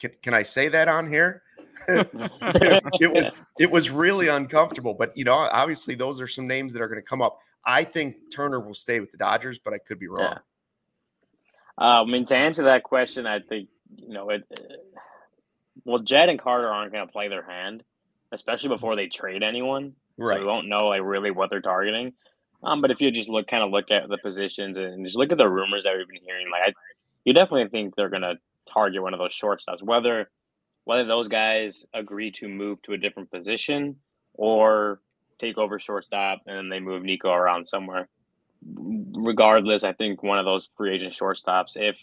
[0.00, 1.42] "Can, can I say that on here?"
[1.88, 4.94] it was it was really uncomfortable.
[4.94, 7.40] But you know, obviously those are some names that are going to come up.
[7.66, 10.38] I think Turner will stay with the Dodgers, but I could be wrong.
[11.76, 14.42] Uh, I mean, to answer that question, I think you know it.
[14.52, 14.62] uh,
[15.84, 17.82] Well, Jed and Carter aren't going to play their hand,
[18.32, 19.94] especially before they trade anyone.
[20.20, 20.40] So Right.
[20.40, 22.12] we won't know like really what they're targeting.
[22.62, 25.32] Um, but if you just look, kind of look at the positions and just look
[25.32, 26.72] at the rumors that we've been hearing, like I,
[27.24, 28.36] you definitely think they're going to
[28.72, 29.82] target one of those shortstops.
[29.82, 30.30] Whether
[30.84, 33.96] whether those guys agree to move to a different position
[34.34, 35.00] or
[35.38, 38.08] take over shortstop and then they move Nico around somewhere.
[38.66, 41.96] Regardless, I think one of those free agent shortstops, if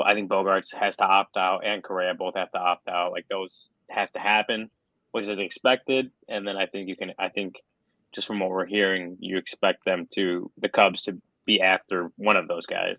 [0.00, 3.12] but I think Bogaerts has to opt out and Correa both have to opt out,
[3.12, 4.70] like those have to happen,
[5.10, 6.10] which is expected.
[6.26, 7.56] And then I think you can, I think
[8.12, 12.38] just from what we're hearing, you expect them to, the Cubs to be after one
[12.38, 12.96] of those guys.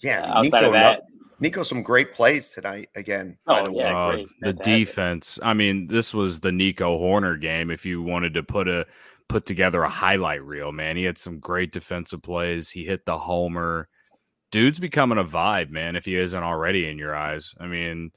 [0.00, 1.02] Yeah, Uh, outside Nico, of that,
[1.38, 3.36] Nico, some great plays tonight again.
[3.44, 4.08] by Oh, the yeah.
[4.08, 4.22] way.
[4.22, 5.38] Uh, the defense.
[5.42, 7.70] I mean, this was the Nico Hoerner game.
[7.70, 8.86] If you wanted to put a
[9.28, 12.70] put together a highlight reel, man, he had some great defensive plays.
[12.70, 13.90] He hit the homer.
[14.54, 15.96] Dude's becoming a vibe, man.
[15.96, 18.12] If he isn't already in your eyes, I mean,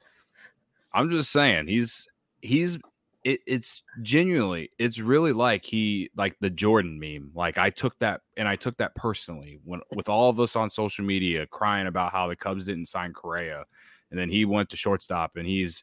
[0.92, 2.06] I'm just saying he's
[2.40, 2.78] he's
[3.24, 7.32] it, it's genuinely it's really like he like the Jordan meme.
[7.34, 10.70] Like I took that and I took that personally when with all of us on
[10.70, 13.64] social media crying about how the Cubs didn't sign Correa,
[14.12, 15.82] and then he went to shortstop and he's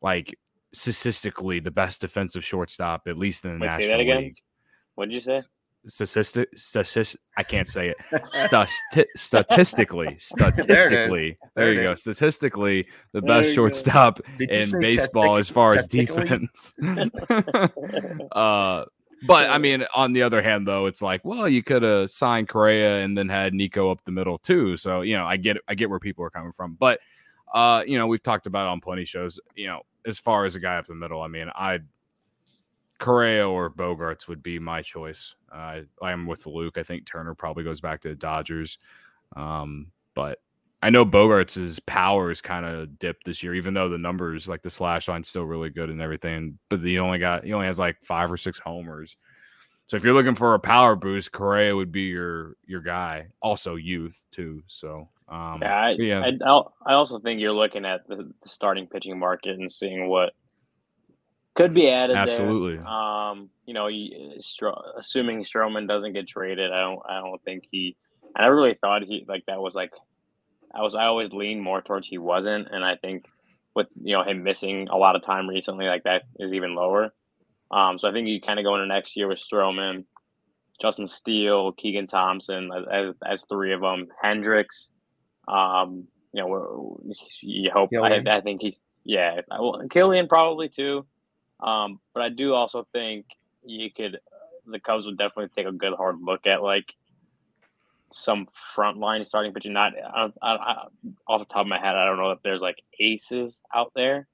[0.00, 0.38] like
[0.70, 4.18] statistically the best defensive shortstop at least in the Wait, say National that again?
[4.18, 4.38] League.
[4.94, 5.40] What'd you say?
[5.88, 7.96] Statistic, statistic, I can't say it.
[8.34, 11.94] Stati- statistically, statistically, there, There you go.
[11.94, 16.74] Statistically, the There best shortstop in baseball as far as defense.
[18.32, 18.84] uh,
[19.26, 22.48] but I mean, on the other hand, though, it's like, well, you could have signed
[22.48, 24.76] Correa and then had Nico up the middle too.
[24.76, 27.00] So you know, I get I get where people are coming from, but
[27.52, 29.40] uh, you know, we've talked about on plenty of shows.
[29.54, 31.80] You know, as far as a guy up the middle, I mean, I
[32.98, 35.34] Correa or Bogaerts would be my choice.
[35.52, 36.78] Uh, I'm with Luke.
[36.78, 38.78] I think Turner probably goes back to the Dodgers.
[39.36, 40.40] Um, but
[40.82, 44.62] I know Bogaerts' power is kind of dipped this year, even though the numbers, like
[44.62, 46.58] the slash line's still really good and everything.
[46.68, 49.16] But he only got he only has like five or six homers.
[49.86, 53.28] So if you're looking for a power boost, Correa would be your your guy.
[53.40, 54.62] Also youth too.
[54.66, 56.30] So um, Yeah, I, yeah.
[56.46, 60.32] I, I also think you're looking at the, the starting pitching market and seeing what
[61.58, 62.14] could be added.
[62.16, 62.22] there.
[62.22, 62.78] Absolutely.
[62.86, 67.00] Um, you know, you, Stro- assuming Stroman doesn't get traded, I don't.
[67.08, 67.96] I don't think he.
[68.36, 69.92] I never really thought he like that was like.
[70.74, 70.94] I was.
[70.94, 73.24] I always leaned more towards he wasn't, and I think
[73.74, 77.12] with you know him missing a lot of time recently, like that is even lower.
[77.70, 80.04] Um, so I think you kind of go into next year with Stroman,
[80.80, 84.90] Justin Steele, Keegan Thompson as as, as three of them, Hendricks.
[85.48, 87.90] Um, you know, we're, you hope.
[88.28, 89.40] I, I think he's yeah.
[89.50, 91.04] I- Well, Kilian probably too.
[91.60, 93.26] Um, but I do also think
[93.64, 94.18] you could.
[94.66, 96.94] The Cubs would definitely take a good hard look at like
[98.10, 99.72] some front line starting pitching.
[99.72, 100.74] Not I, I, I,
[101.26, 104.26] off the top of my head, I don't know if there's like aces out there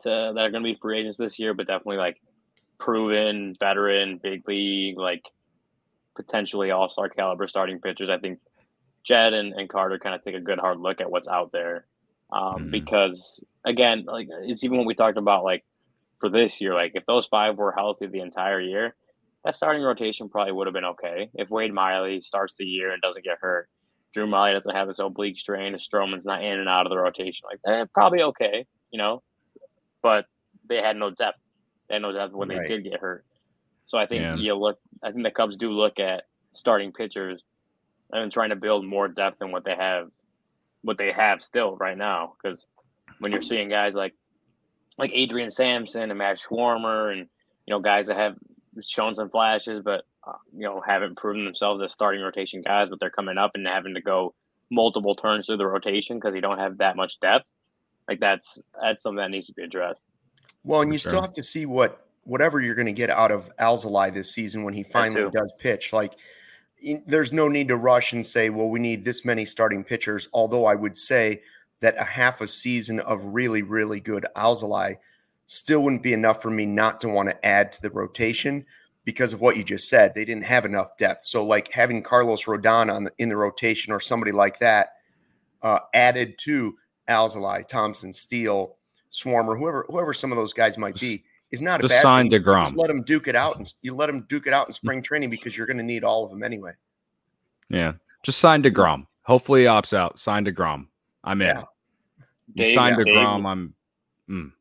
[0.00, 2.20] to that are going to be free agents this year, but definitely like
[2.78, 5.22] proven veteran, big league, like
[6.16, 8.08] potentially all star caliber starting pitchers.
[8.08, 8.40] I think
[9.02, 11.86] Jed and, and Carter kind of take a good hard look at what's out there.
[12.32, 12.70] Um, Mhm.
[12.70, 15.64] Because again, like it's even when we talked about like
[16.24, 18.94] for this year, like if those five were healthy the entire year,
[19.44, 21.28] that starting rotation probably would have been okay.
[21.34, 23.68] If Wade Miley starts the year and doesn't get hurt,
[24.14, 26.96] Drew Smyly doesn't have this oblique strain, if Stroman's not in and out of the
[26.96, 29.22] rotation, like that, probably okay, you know.
[30.02, 30.24] But
[30.66, 31.36] they had no depth.
[31.88, 32.60] They had no depth when Right.
[32.60, 33.26] they did get hurt.
[33.84, 34.36] So I think Yeah.
[34.36, 34.78] you look.
[35.02, 37.42] I think the Cubs do look at starting pitchers
[38.12, 40.08] and trying to build more depth than what they have,
[40.80, 42.34] what they have still right now.
[42.42, 42.64] Because
[43.18, 44.14] when you're seeing guys like
[44.98, 47.28] like Adrian Sampson and Matt Swarmer and
[47.66, 48.36] you know guys that have
[48.82, 53.00] shown some flashes, but uh, you know haven't proven themselves as starting rotation guys, but
[53.00, 54.34] they're coming up and having to go
[54.70, 57.46] multiple turns through the rotation because you don't have that much depth.
[58.08, 60.04] Like that's that's something that needs to be addressed.
[60.62, 61.10] Well, and you sure.
[61.10, 64.64] still have to see what whatever you're going to get out of Alzolay this season
[64.64, 65.92] when he finally does pitch.
[65.92, 66.14] Like,
[66.82, 70.28] y- there's no need to rush and say, "Well, we need this many starting pitchers."
[70.32, 71.42] Although I would say
[71.80, 74.96] that a half a season of really, really good Alzolay
[75.46, 78.64] still wouldn't be enough for me not to want to add to the rotation
[79.04, 80.14] because of what you just said.
[80.14, 81.24] They didn't have enough depth.
[81.26, 84.94] So, like having Carlos Rodon on the, in the rotation or somebody like that
[85.62, 86.76] uh, added to
[87.08, 88.76] Alzolay, Thompson, Steele,
[89.12, 92.30] Swarmer, whoever whoever some of those guys might be, is not Just a bad sign
[92.30, 92.42] thing.
[92.42, 92.64] DeGrom.
[92.64, 95.02] Just let him duke it out, and you let him duke it out in spring
[95.02, 96.72] training because you're going to need all of them anyway.
[97.68, 97.92] Yeah.
[98.22, 99.06] Just sign DeGrom.
[99.22, 100.18] Hopefully he opts out.
[100.18, 100.86] Sign DeGrom.
[101.24, 101.48] I'm in.
[101.48, 101.62] Yeah.
[102.54, 103.46] You Dave- sign Dave- DeGrom.
[103.46, 103.74] I'm
[104.30, 104.52] mm.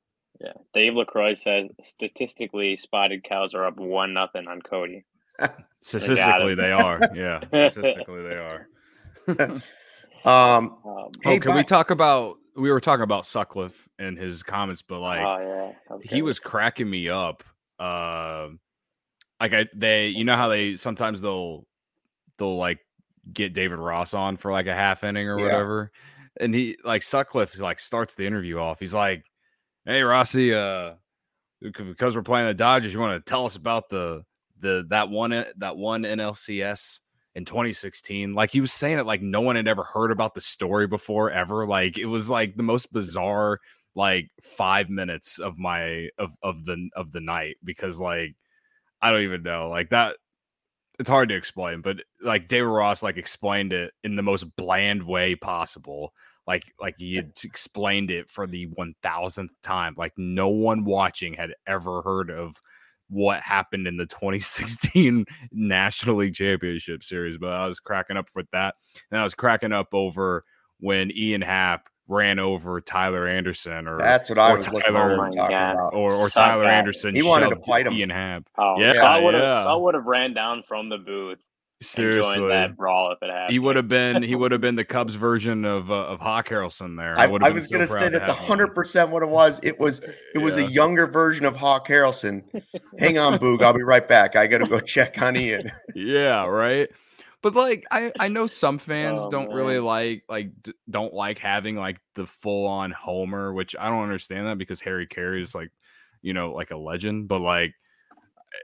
[0.41, 5.05] Yeah, Dave Lacroix says statistically, spotted cows are up one nothing on Cody.
[5.81, 6.99] statistically they are.
[7.15, 7.39] Yeah.
[7.69, 8.67] Statistically they are.
[10.25, 14.41] Um, Um, Hey, oh, can we talk about we were talking about Sutcliffe and his
[14.43, 15.39] comments, but like oh
[15.89, 17.43] yeah, was he was cracking me up.
[17.79, 18.59] Um,
[19.41, 21.65] like I they you know how they sometimes they'll
[22.37, 22.79] they'll like
[23.33, 25.45] get David Ross on for like a half inning or Yeah.
[25.45, 25.91] whatever,
[26.39, 28.79] and he like Sutcliffe like starts the interview off.
[28.79, 29.25] He's like,
[29.85, 30.93] "Hey Rossi, uh,
[31.61, 34.23] because we're playing the Dodgers, you want to tell us about the
[34.59, 36.99] the that one that one NLCS."
[37.35, 40.41] In 2016, like he was saying it like no one had ever heard about the
[40.41, 41.65] story before ever.
[41.65, 43.59] Like it was like the most bizarre
[43.95, 48.35] like five minutes of my of of the of the night because like
[49.01, 50.17] I don't even know like that.
[50.99, 55.03] It's hard to explain, but like David Ross like explained it in the most bland
[55.03, 56.13] way possible.
[56.45, 59.95] Like like he had explained it for the one thousandth time.
[59.97, 62.61] Like no one watching had ever heard of
[63.09, 67.37] what happened in the 2016 National League Championship Series.
[67.37, 68.75] But I was cracking up with that,
[69.11, 70.43] and I was cracking up over
[70.79, 75.31] when Ian Happ ran over Tyler Anderson or that's what I was looking Tyler- forward
[75.31, 75.93] to Oh about.
[75.93, 76.73] or or Suck Tyler that.
[76.73, 77.15] Anderson.
[77.15, 77.93] He wanted to fight him.
[77.93, 78.43] Ian Happ.
[78.57, 79.63] Oh, Yeah, Saul would have yeah.
[79.63, 81.39] Saul would have ran down from the booth
[81.81, 83.51] Seriously, joined that brawl if it happened.
[83.51, 86.47] he would have been he would have been the Cubs version of uh, of Hawk
[86.49, 87.17] Harrelson there.
[87.17, 89.27] I, would I was so going to say to that's have hundred percent what it
[89.29, 89.59] was.
[89.63, 89.99] It was
[90.33, 92.43] it was a younger version of Hawk Harrelson.
[92.99, 93.61] Hang on, Boog.
[93.63, 94.35] I'll be right back.
[94.37, 95.71] I got to go check on Ian.
[95.95, 96.89] yeah, right.
[97.43, 101.37] But like I I know some fans Oh, don't really like like d- don't like
[101.37, 105.53] having like the full on Homer, which I don't understand that because Harry Caray is
[105.53, 105.69] like
[106.21, 107.75] you know like a legend, but like
[108.53, 108.57] eh,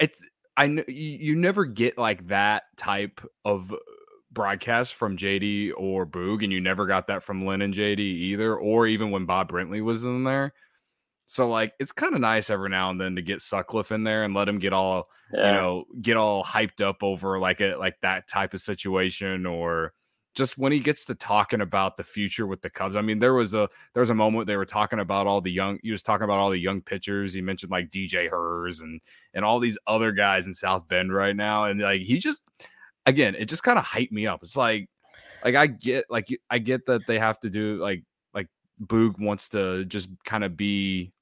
[0.00, 0.18] it's
[0.56, 3.76] I know you, you never get like that type of uh,
[4.32, 8.56] broadcast from JD or Boog, and you never got that from Lynn and JD either,
[8.56, 10.52] or even when Bob Brenly was in there.
[11.26, 14.24] So like it's kind of nice every now and then to get Sutcliffe in there
[14.24, 15.46] and let him get all Yeah.
[15.46, 19.94] you know get all hyped up over like a like that type of situation or
[20.34, 22.96] just when he gets to talking about the future with the Cubs.
[22.96, 25.52] I mean, there was a there was a moment they were talking about all the
[25.52, 25.78] young.
[25.82, 27.34] He was talking about all the young pitchers.
[27.34, 29.00] He mentioned like DJ Herz and
[29.34, 32.42] and all these other guys in South Bend right now, and like he just
[33.06, 34.42] again, it just kind of hyped me up.
[34.42, 34.88] It's like
[35.44, 38.04] like I get like I get that they have to do like like
[38.82, 41.12] Boog wants to just kind of be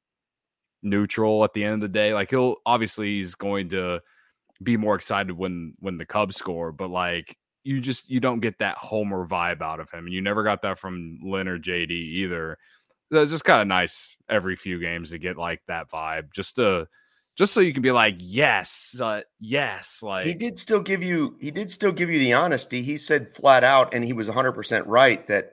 [0.83, 2.15] neutral at the end of the day.
[2.15, 4.01] Like he'll obviously he's going to
[4.63, 8.59] be more excited when when the Cubs score, but like you just you don't get
[8.59, 11.91] that homer vibe out of him, and you never got that from Lynn or JD
[11.91, 12.59] either.
[13.11, 16.87] It's just kind of nice every few games to get like that vibe, just to
[17.37, 21.37] just so you can be like, yes, uh, yes, like he did still give you
[21.41, 22.83] he did still give you the honesty.
[22.83, 25.53] He said flat out, and he was 100 percent right that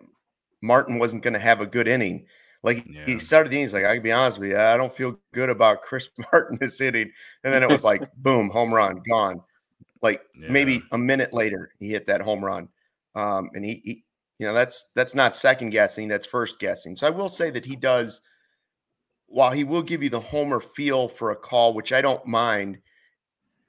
[0.62, 2.26] Martin wasn't going to have a good inning.
[2.63, 3.06] Like Yeah.
[3.06, 5.20] he started the inning, he's like, I can be honest with you, I don't feel
[5.34, 7.12] good about Chris Martin this inning.
[7.43, 9.41] And then it was like, boom, home run, gone.
[10.02, 12.70] Like maybe a minute later, he hit that home run.
[13.15, 14.04] Um, and he, he,
[14.39, 16.96] you know, that's that's not second guessing, that's first guessing.
[16.96, 18.22] So I will say that he does,
[19.28, 22.80] while he will give you the homer feel for a call, which I don't mind,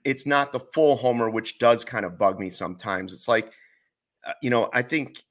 [0.04, 3.12] it's not the full homer, which does kind of bug me sometimes.
[3.12, 3.50] It's like,
[4.26, 5.22] uh, you know, I think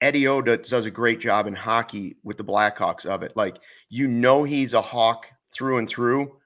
[0.00, 3.36] Eddie Oda does a great job in hockey with the Blackhawks of it.
[3.36, 6.38] Like, you know, he's a Hawk through and through.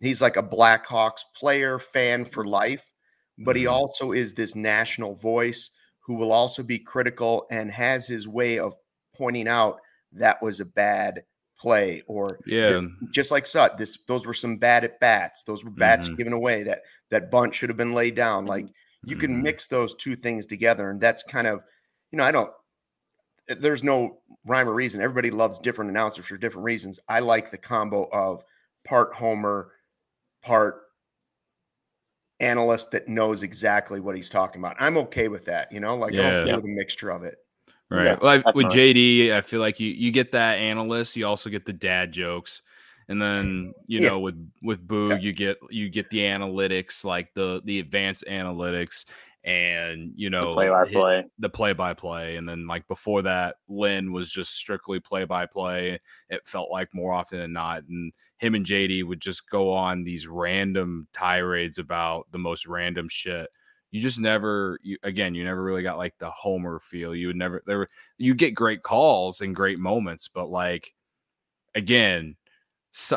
[0.00, 2.90] He's like a Blackhawks player, fan for life,
[3.38, 3.70] but he Mhm.
[3.70, 8.74] also is this national voice who will also be critical and has his way of
[9.14, 9.80] pointing out
[10.12, 11.24] that was a bad
[11.58, 12.80] play or yeah,
[13.12, 15.44] just like Sut, this those were some bad at bats.
[15.44, 16.16] Those were bats Mhm.
[16.16, 16.64] given away.
[16.64, 18.46] That that bunt should have been laid down.
[18.46, 18.66] Like
[19.04, 19.42] you can Mhm.
[19.42, 21.62] mix those two things together, and that's kind of,
[22.10, 22.52] you know, I don't.
[23.52, 25.00] Eh, There's no rhyme or reason.
[25.00, 26.98] Everybody loves different announcers for different reasons.
[27.08, 28.44] I like the combo of
[28.84, 29.72] part homer,
[30.42, 30.82] part
[32.40, 34.76] analyst that knows exactly what he's talking about.
[34.80, 35.70] I'm okay with that.
[35.70, 37.36] You know, like I'm okay with a mixture of it.
[37.88, 38.06] Right.
[38.06, 38.66] Yeah, well, I- with.
[38.66, 42.62] JD, I feel like you you get that analyst, you also get the dad jokes.
[43.08, 44.10] And then, you Yeah.
[44.10, 49.04] know, with with Boog, you get you get the analytics, like the the advanced analytics
[49.44, 50.54] and you know
[51.38, 52.36] the play by play.
[52.36, 56.00] And then like before that, Lynn was just strictly play by play.
[56.28, 57.82] It felt like more often than not.
[57.88, 63.08] And him and JD would just go on these random tirades about the most random
[63.08, 63.48] shit.
[63.90, 67.14] You just never you again, you never really got like the homer feel.
[67.14, 70.94] You would never there were you get great calls and great moments, but like
[71.74, 72.36] again,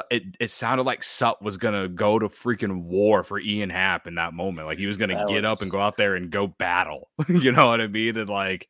[0.09, 4.15] it, it sounded like Sut was gonna go to freaking war for Ian Happ in
[4.15, 4.67] that moment.
[4.67, 5.51] Like he was gonna that get was...
[5.51, 7.09] up and go out there and go battle.
[7.29, 8.17] you know what I mean?
[8.17, 8.67] And like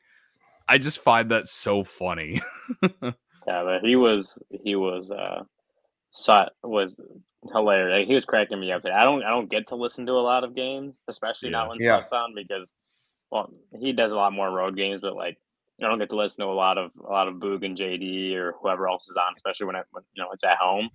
[0.67, 2.41] I just find that so funny.
[2.81, 3.11] yeah,
[3.45, 5.43] but he was he was uh
[6.09, 6.99] Sut was
[7.51, 7.99] hilarious.
[7.99, 8.95] Like, he was cracking me up today.
[8.95, 11.57] I don't I don't get to listen to a lot of games, especially yeah.
[11.57, 11.97] not when yeah.
[11.97, 12.67] Sut's on because
[13.29, 15.37] well he does a lot more road games, but like
[15.81, 18.35] I don't get to listen to a lot of a lot of Boog and JD
[18.35, 20.89] or whoever else is on, especially when, it, when you know it's at home.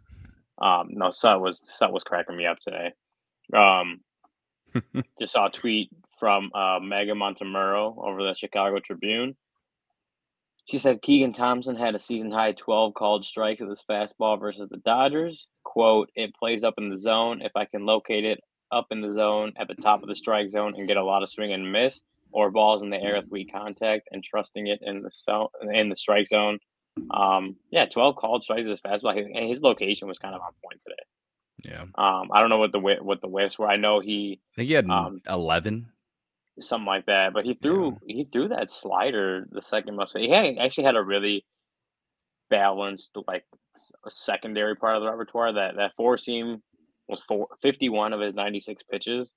[0.59, 2.93] Um, no, Sut was Sut was cracking me up today.
[3.55, 4.01] Um,
[5.19, 9.37] just saw a tweet from uh, Meghan Montemurro over the Chicago Tribune.
[10.67, 14.69] She said Keegan Thompson had a season high 12 called strikes with his fastball versus
[14.71, 15.49] the Dodgers.
[15.65, 17.43] Quote, it plays up in the zone.
[17.43, 18.39] If I can locate it
[18.71, 21.25] up in the zone at the top of the strike zone and get a lot
[21.25, 22.03] of swing and miss,
[22.33, 25.89] or balls in the air with weak contact and trusting it in the zone in
[25.89, 26.59] the strike zone.
[27.11, 30.81] Um, yeah, twelve called strikes as fastball, and his location was kind of on point
[30.87, 31.03] today.
[31.65, 31.83] Yeah.
[31.83, 33.69] Um, I don't know what the what the whiffs were.
[33.69, 34.41] I know he.
[34.55, 35.87] I think he had um, eleven,
[36.59, 37.33] something like that.
[37.33, 38.17] But he threw yeah.
[38.17, 40.17] he threw that slider the second most.
[40.17, 41.45] He had, actually had a really
[42.49, 43.45] balanced like
[44.05, 45.53] a secondary part of the repertoire.
[45.53, 46.63] That that four seam
[47.09, 49.35] was four, 51 of his 96 pitches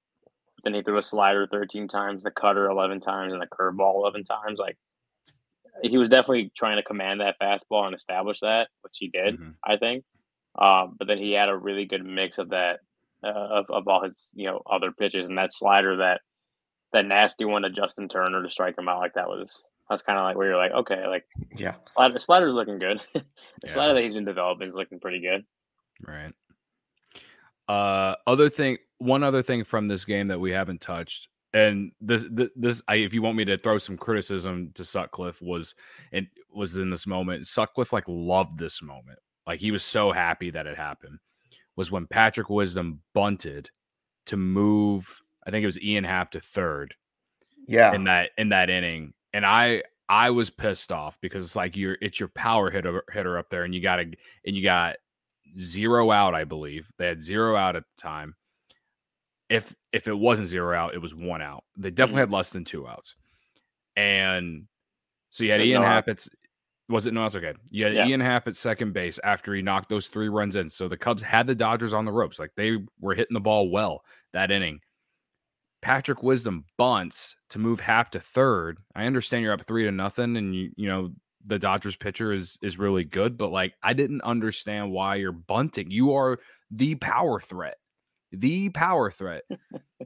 [0.63, 4.23] then he threw a slider 13 times, the cutter 11 times, and the curveball 11
[4.23, 4.59] times.
[4.59, 4.77] Like
[5.81, 9.51] he was definitely trying to command that fastball and establish that, which he did, mm-hmm.
[9.63, 10.03] I think.
[10.57, 12.79] Um, but then he had a really good mix of that,
[13.23, 16.21] uh, of, of all his you know other pitches, and that slider that
[16.93, 20.17] that nasty one to Justin Turner to strike him out like that was that's kind
[20.17, 23.01] of like where you're like, okay, like yeah, slider slider's looking good.
[23.13, 23.23] the
[23.65, 23.73] yeah.
[23.73, 25.43] slider that he's been developing is looking pretty good.
[26.05, 26.33] Right.
[27.67, 32.25] Uh, other thing, one other thing from this game that we haven't touched, and this
[32.55, 35.75] this, I, if you want me to throw some criticism to Sutcliffe was
[36.11, 37.47] it was in this moment.
[37.47, 41.19] Sutcliffe like loved this moment, like he was so happy that it happened.
[41.75, 43.69] Was when Patrick Wisdom bunted
[44.27, 45.21] to move.
[45.45, 46.95] I think it was Ian Happ to third.
[47.67, 51.77] Yeah, in that in that inning, and I I was pissed off because it's like
[51.77, 54.97] you're it's your power hitter hitter up there, and you got to and you got
[55.59, 56.91] zero out, I believe.
[56.97, 58.35] They had zero out at the time.
[59.53, 61.63] If if it wasn't zero out, it was one out.
[61.77, 62.31] They definitely mm-hmm.
[62.31, 63.15] had less than two outs.
[63.95, 64.65] And
[65.29, 66.07] so you had There's Ian no Happ
[66.89, 67.53] was it no it's okay.
[67.69, 68.07] You had yeah.
[68.07, 70.69] Ian Happ at second base after he knocked those three runs in.
[70.69, 72.39] So the Cubs had the Dodgers on the ropes.
[72.39, 74.79] Like they were hitting the ball well that inning.
[75.81, 78.77] Patrick Wisdom bunts to move Happ to third.
[78.95, 81.11] I understand you're up three to nothing, and you you know
[81.45, 85.91] the Dodgers pitcher is is really good, but like I didn't understand why you're bunting.
[85.91, 86.39] You are
[86.71, 87.77] the power threat,
[88.33, 89.43] the power threat,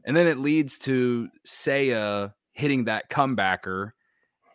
[0.05, 3.91] and then it leads to Seiya hitting that comebacker,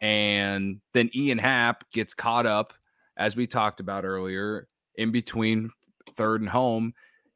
[0.01, 2.75] and then Ian Happ gets caught up,
[3.17, 5.71] as we talked about earlier, in between
[6.17, 6.95] third and home.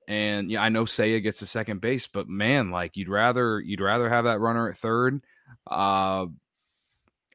[0.08, 3.80] And yeah, I know Seiya gets to second base, but man, like you'd rather you'd
[3.80, 5.20] rather have that runner at third.
[5.66, 6.26] Uh,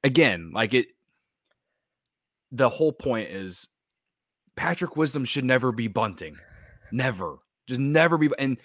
[0.04, 0.88] again, like it
[2.52, 3.68] the whole point is
[4.56, 6.38] Patrick Wisdom should never be bunting.
[6.92, 7.38] Never.
[7.68, 8.58] Just never be and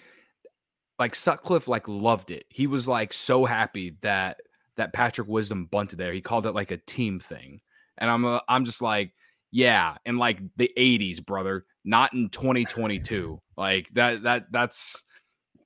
[0.99, 2.45] like Sutcliffe like loved it.
[2.49, 4.39] He was like so happy that
[4.77, 6.13] that Patrick Wisdom bunted there.
[6.13, 7.61] He called it like a team thing.
[7.97, 9.13] And I'm uh, I'm just like,
[9.51, 13.41] yeah, in like the 80s, brother, not in 2022.
[13.55, 15.03] Like that that that's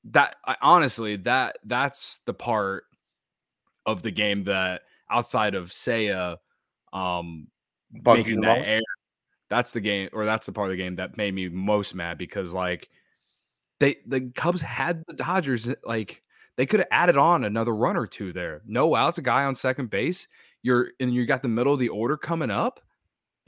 [0.05, 2.85] that I, honestly that that's the part
[3.85, 6.37] of the game that outside of Seiya
[6.93, 7.47] um
[7.91, 8.81] making that air.
[9.49, 12.17] That's the game, or that's the part of the game that made me most mad
[12.17, 12.89] because like
[13.81, 16.21] they the Cubs had the Dodgers eh, like
[16.55, 18.61] they could have added on another run or two there.
[18.65, 20.27] No outs, a guy on second base.
[20.61, 22.79] You're and you got the middle of the order coming up,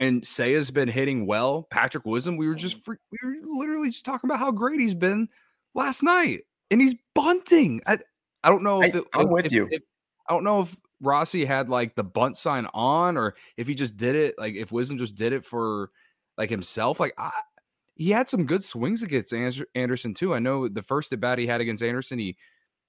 [0.00, 1.66] and Seiya's been hitting well.
[1.70, 5.28] Patrick Wisdom, we were just we were literally just talking about how great he's been
[5.72, 7.80] last night, and he's bunting.
[7.86, 7.98] I
[8.42, 9.68] I don't know if it, I, am with if, you.
[9.70, 9.82] If,
[10.28, 13.96] I don't know if Rossi had like the bunt sign on, or if he just
[13.96, 15.90] did it, like if Wisdom just did it for
[16.36, 16.98] like himself.
[16.98, 17.30] Like I,
[17.96, 19.32] he had some good swings against
[19.74, 20.34] Anderson too.
[20.34, 22.36] I know the first at bat he had against Anderson, he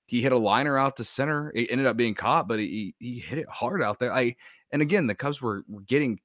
[0.07, 1.51] he hit a liner out to center.
[1.55, 4.13] It ended up being caught, but he he hit it hard out there.
[4.13, 4.35] I
[4.71, 6.19] and again the Cubs were, were getting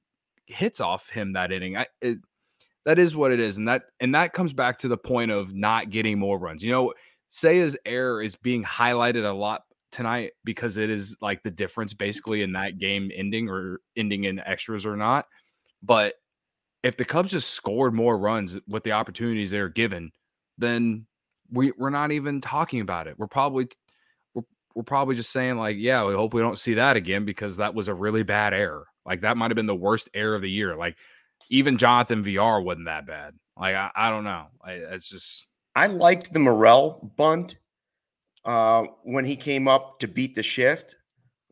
[0.45, 1.77] hits off him that inning.
[1.77, 2.19] I it,
[2.85, 5.53] that is what it is, and that and that comes back to the point of
[5.53, 6.63] not getting more runs.
[6.63, 6.93] You know,
[7.31, 12.41] Seiya's error is being highlighted a lot tonight because it is like the difference basically
[12.41, 15.25] in that game ending or ending in extras or not.
[15.83, 16.15] But
[16.83, 20.11] if the Cubs just scored more runs with the opportunities they're given,
[20.57, 21.05] then
[21.51, 23.17] we we're not even talking about it.
[23.17, 23.67] We're probably
[24.33, 24.43] we're,
[24.75, 27.75] we're probably just saying like, yeah, we hope we don't see that again because that
[27.75, 28.87] was a really bad error.
[29.05, 30.75] Like that might have been the worst error of the year.
[30.75, 30.95] Like
[31.49, 33.35] even Jonathan Villar wasn't that bad.
[33.57, 34.47] Like I, I don't know.
[34.63, 37.55] I, it's just I liked the Morel bunt
[38.43, 40.95] uh, when he came up to beat the shift,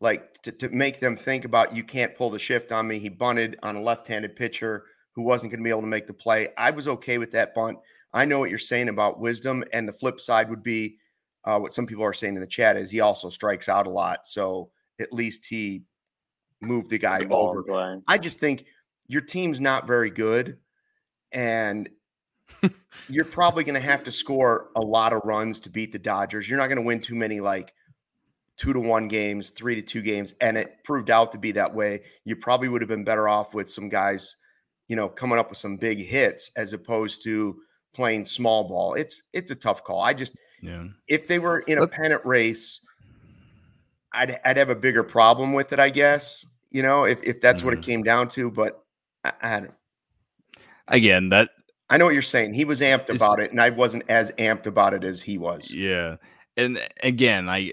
[0.01, 2.99] like to, to make them think about you can't pull the shift on me.
[2.99, 4.85] He bunted on a left-handed pitcher
[5.19, 6.47] who wasn't going to be able to make the play.
[6.57, 7.77] I was okay with that bunt.
[8.13, 10.95] I know what you're saying about wisdom, and the flip side would be
[11.43, 13.89] uh, what some people are saying in the chat is he also strikes out a
[13.89, 14.27] lot.
[14.27, 15.83] So at least he
[16.61, 17.63] moved the guy The over.
[17.63, 17.97] play.
[18.07, 18.65] I just think
[19.07, 20.57] your team's not very good,
[21.33, 21.89] and
[23.09, 26.47] you're probably going to have to score a lot of runs to beat the Dodgers.
[26.47, 27.73] You're not going to win too many like
[28.57, 31.73] two to one games, three to two games, and it proved out to be that
[31.73, 32.01] way.
[32.25, 34.35] You probably would have been better off with some guys,
[34.89, 37.61] you know, coming up with some big hits as opposed to
[37.93, 38.95] playing small ball.
[38.95, 40.01] It's it's a tough call.
[40.01, 40.85] I just yeah.
[41.07, 42.81] if they were in a pennant race,
[44.11, 46.45] I'd I'd have a bigger problem with it, I guess.
[46.71, 47.83] You know, if if that's what it Mhm.
[47.83, 48.83] came down to, but
[49.23, 49.73] I, I don't.
[50.87, 51.51] Again, that
[51.89, 52.53] I know what you're saying.
[52.55, 55.71] He was amped about it, and I wasn't as amped about it as he was.
[55.71, 56.17] Yeah.
[56.57, 57.71] And again, I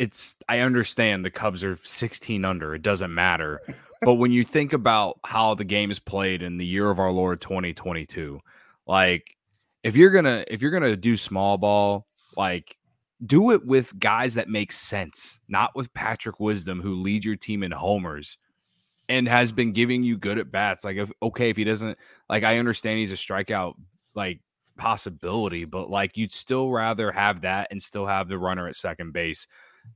[0.00, 2.74] it's I understand the Cubs are 16 under.
[2.74, 3.60] It doesn't matter.
[4.02, 7.12] But when you think about how the game is played in the year of our
[7.12, 8.40] Lord 2022,
[8.86, 9.36] like
[9.82, 12.76] if you're to if you're to do small ball, like
[13.24, 17.62] do it with guys that make sense, not with Patrick Wisdom who leads your team
[17.62, 18.38] in homers
[19.08, 20.84] and has been giving you good at bats.
[20.84, 21.98] Like if okay, if he doesn't
[22.28, 23.74] like I understand he's a strikeout
[24.14, 24.40] like
[24.78, 29.12] possibility, but like you'd still rather have that and still have the runner at second
[29.12, 29.46] base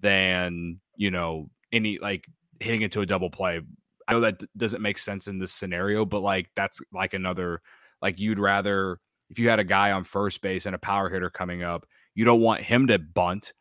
[0.01, 2.27] than, you know, any like
[2.61, 3.61] hitting into a double play.
[4.09, 7.63] I know that d- doesn't make sense in this scenario, but like that's like another
[8.03, 8.99] like you'd rather
[9.31, 12.25] if you had a guy on first base and a power hitter coming up, you
[12.25, 13.53] don't want him to bunt.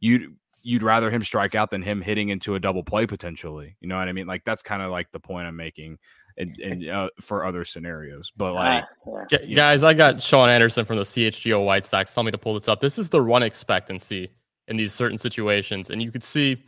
[0.00, 3.76] You'd you'd rather him strike out than him hitting into a double play potentially.
[3.80, 4.26] You know what I mean?
[4.26, 5.98] Like that's kind of like the point I'm making
[6.36, 8.30] and, and uh, for other scenarios.
[8.36, 8.88] But like Ah,
[9.30, 9.38] yeah.
[9.38, 9.56] Gu- Yeah.
[9.56, 12.12] Guys, I got Sean Anderson from the CHGO White Sox.
[12.14, 12.80] Tell me to pull this up.
[12.80, 14.30] This is the run expectancy
[14.68, 16.62] in these certain situations, and you could see,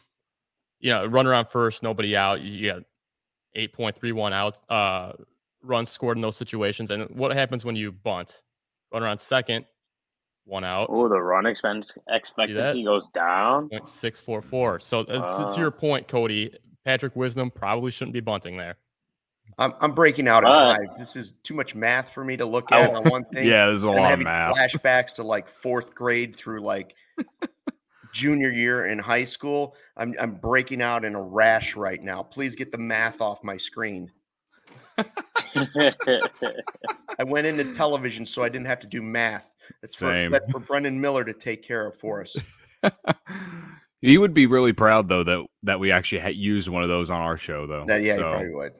[0.80, 2.40] you know, run around first, nobody out.
[2.40, 2.82] You got
[3.54, 5.12] eight point three one out uh,
[5.62, 6.90] runs scored in those situations.
[6.90, 8.42] And what happens when you bunt?
[8.92, 9.66] Run around second,
[10.44, 10.88] one out.
[10.90, 13.68] Oh, the run expense expectancy goes down.
[13.70, 14.82] 0.644.
[14.82, 16.52] So uh, to- to your point, Cody,
[16.84, 18.76] Patrick Wisdom probably shouldn't be bunting there.
[19.58, 20.96] I'm, I'm breaking out in Uh, fives.
[20.98, 23.46] This is too much math for me to look at on one thing.
[23.46, 24.56] yeah, there's a I'm lot of math.
[24.56, 26.94] flashbacks to like fourth grade through like
[28.12, 29.74] junior year in high school.
[29.96, 32.22] I'm I'm breaking out in a rash right now.
[32.22, 34.10] Please get the math off my screen.
[34.98, 35.94] I
[37.24, 39.48] went into television so I didn't have to do math.
[39.82, 40.32] That's for, Same.
[40.32, 42.36] that's for Brendan Miller to take care of for us.
[44.00, 47.10] he would be really proud though that that we actually had used one of those
[47.10, 47.84] on our show though.
[47.86, 48.72] That, yeah, So, you probably would.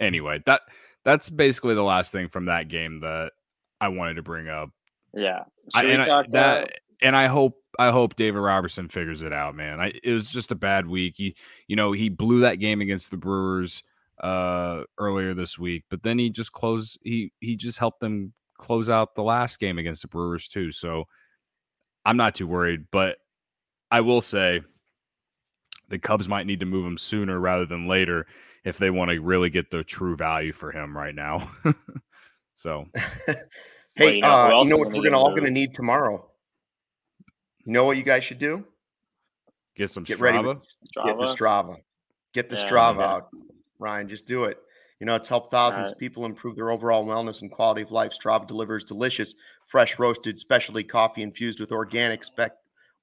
[0.00, 0.62] anyway, that
[1.04, 3.32] that's basically the last thing from that game that
[3.80, 4.70] I wanted to bring up.
[5.14, 5.44] yeah.
[5.74, 6.70] I, Should we and I, that about-
[7.02, 9.80] and I hope I hope David Robertson figures it out, man.
[9.80, 11.14] I it was just a bad week.
[11.16, 11.36] He
[11.66, 13.82] you know, he blew that game against the Brewers
[14.22, 18.90] uh earlier this week, but then he just closed he he just helped them close
[18.90, 20.72] out the last game against the Brewers too.
[20.72, 21.04] So
[22.04, 23.18] I'm not too worried, but
[23.90, 24.62] I will say
[25.88, 28.26] the Cubs might need to move him sooner rather than later
[28.64, 31.48] if they want to really get the true value for him right now.
[32.54, 32.86] so
[33.98, 36.27] Hey, you know uh, you know what we're gonna all gonna need tomorrow?
[37.68, 38.64] You know what you guys should do?
[39.76, 40.22] get some Get Strava.
[40.22, 41.36] ready with get the Strava?
[41.36, 41.76] Strava.
[42.32, 43.28] Get the Yeah, Strava out.
[43.78, 44.56] Ryan, just do it.
[45.00, 45.92] You know, it's helped thousands Alright.
[45.92, 48.12] of people improve their overall wellness and quality of life.
[48.12, 49.34] Strava delivers delicious,
[49.66, 52.52] fresh roasted specialty coffee infused with organic spec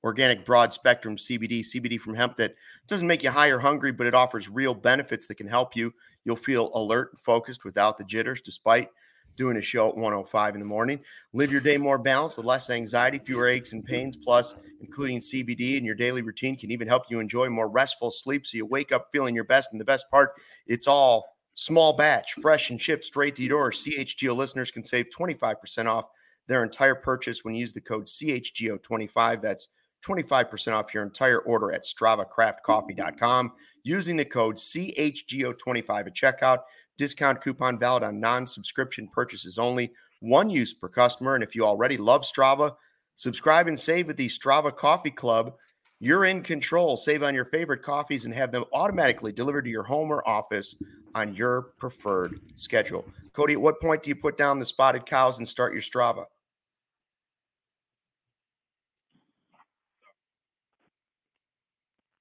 [0.03, 2.55] organic broad spectrum CBD, CBD from hemp that
[2.87, 5.93] doesn't make you high or hungry, but it offers real benefits that can help you.
[6.23, 8.89] You'll feel alert and focused without the jitters, despite
[9.35, 10.99] doing a show at 105 in the morning.
[11.33, 15.77] Live your day more balanced with less anxiety, fewer aches and pains, plus including CBD
[15.77, 18.91] in your daily routine can even help you enjoy more restful sleep so you wake
[18.91, 19.69] up feeling your best.
[19.71, 20.31] And the best part,
[20.67, 21.25] it's all
[21.55, 23.71] small batch, fresh and shipped straight to your door.
[23.71, 26.05] CHGO listeners can save 25% off
[26.47, 29.41] their entire purchase when you use the code CHGO25.
[29.41, 29.67] That's
[30.05, 33.51] 25% off your entire order at StravaCraftCoffee.com
[33.83, 36.59] using the code CHGO25 at checkout.
[36.97, 39.91] Discount coupon valid on non subscription purchases only.
[40.19, 41.35] One use per customer.
[41.35, 42.75] And if you already love Strava,
[43.15, 45.53] subscribe and save with the Strava Coffee Club.
[45.99, 46.97] You're in control.
[46.97, 50.75] Save on your favorite coffees and have them automatically delivered to your home or office
[51.13, 53.05] on your preferred schedule.
[53.33, 56.25] Cody, at what point do you put down the spotted cows and start your Strava?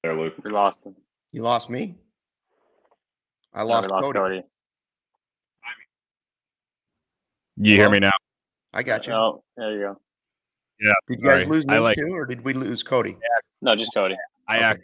[0.03, 0.35] There, Luke.
[0.45, 0.95] We lost him.
[1.33, 1.97] You lost me.
[3.53, 4.18] I lost, we lost Cody.
[4.18, 4.43] Cody.
[7.57, 8.11] You hear me now?
[8.72, 9.12] I got you.
[9.12, 10.00] Oh, there you go.
[10.80, 10.92] Yeah.
[11.09, 13.16] Did you guys lose I me like- too, or did we lose Cody?
[13.62, 14.16] No, just Cody.
[14.48, 14.70] I Okay.
[14.72, 14.82] ac-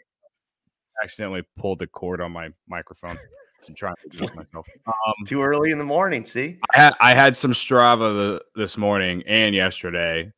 [1.02, 3.18] accidentally pulled the cord on my microphone.
[3.68, 4.66] I'm trying to adjust myself.
[4.86, 6.24] Um, It's too early in the morning.
[6.24, 10.32] See, I had I had some Strava the, this morning and yesterday.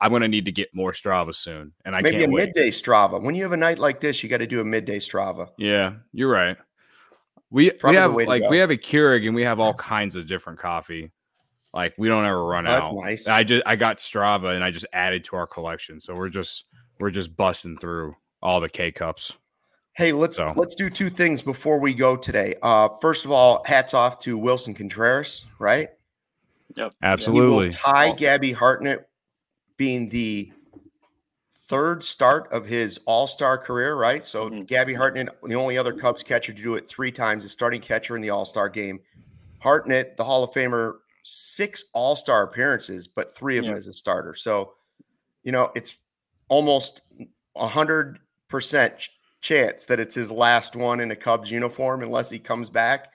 [0.00, 2.46] I'm gonna need to get more Strava soon, and I maybe a can't wait.
[2.54, 3.20] midday Strava.
[3.20, 5.48] When you have a night like this, you got to do a midday Strava.
[5.58, 6.56] Yeah, you're right.
[7.50, 10.14] We we Probably the have like we have a Keurig and we have all kinds
[10.14, 11.10] of different coffee.
[11.72, 12.94] Like we don't ever run Oh, that's out.
[12.96, 13.26] nice.
[13.26, 16.64] I just I got Strava and I just added to our collection, so we're just
[16.98, 19.32] we're just busting through all the K cups.
[19.92, 22.54] Hey, let's So- let's do two things before we go today.
[22.62, 25.90] Uh, first of all, hats off to Willson Contreras, right?
[26.76, 26.92] Yep.
[27.00, 27.70] He will Absolutely.
[27.70, 29.08] tie Gabby Hartnett
[29.76, 30.52] being the
[31.68, 34.24] third start of his All Star career, right?
[34.24, 34.66] So Mhm.
[34.66, 38.16] Gabby Hartnett, the only other Cubs catcher to do it three times, the starting catcher
[38.16, 39.00] in the All Star game.
[39.60, 43.92] Hartnett, the Hall of Famer, six All Star appearances, but three of them as a
[43.92, 44.34] starter.
[44.34, 44.74] So,
[45.42, 45.96] you know, it's
[46.48, 47.02] almost
[47.56, 48.18] a hundred
[48.48, 48.94] percent
[49.40, 53.12] chance that it's his last one in a Cubs uniform, unless he comes back.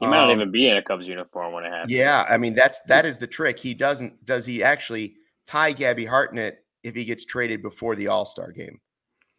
[0.00, 1.92] He might not Um, even be in a Cubs uniform when it happens.
[1.92, 3.58] yeah, I mean that's that is the trick.
[3.58, 8.24] He doesn't does he actually tie Gabby Hartnett if he gets traded before the All
[8.24, 8.80] Star game?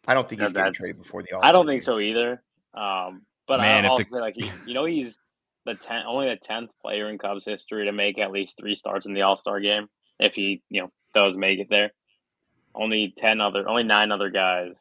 [0.06, 1.44] I don't think No, he's getting that's- traded before the All.
[1.44, 2.42] I don't think so either.
[2.74, 5.18] Um, but Man, I if also the- say like he, you know he's
[5.72, 9.06] the ten, only the tenth player in Cubs history to make at least three starts
[9.06, 9.86] in the All Star game.
[10.18, 11.92] If he you know does make it there,
[12.74, 14.76] only ten other, only nine other guys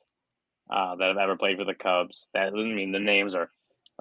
[0.70, 2.30] uh, that have ever played for the Cubs.
[2.34, 3.50] That doesn't mean the names are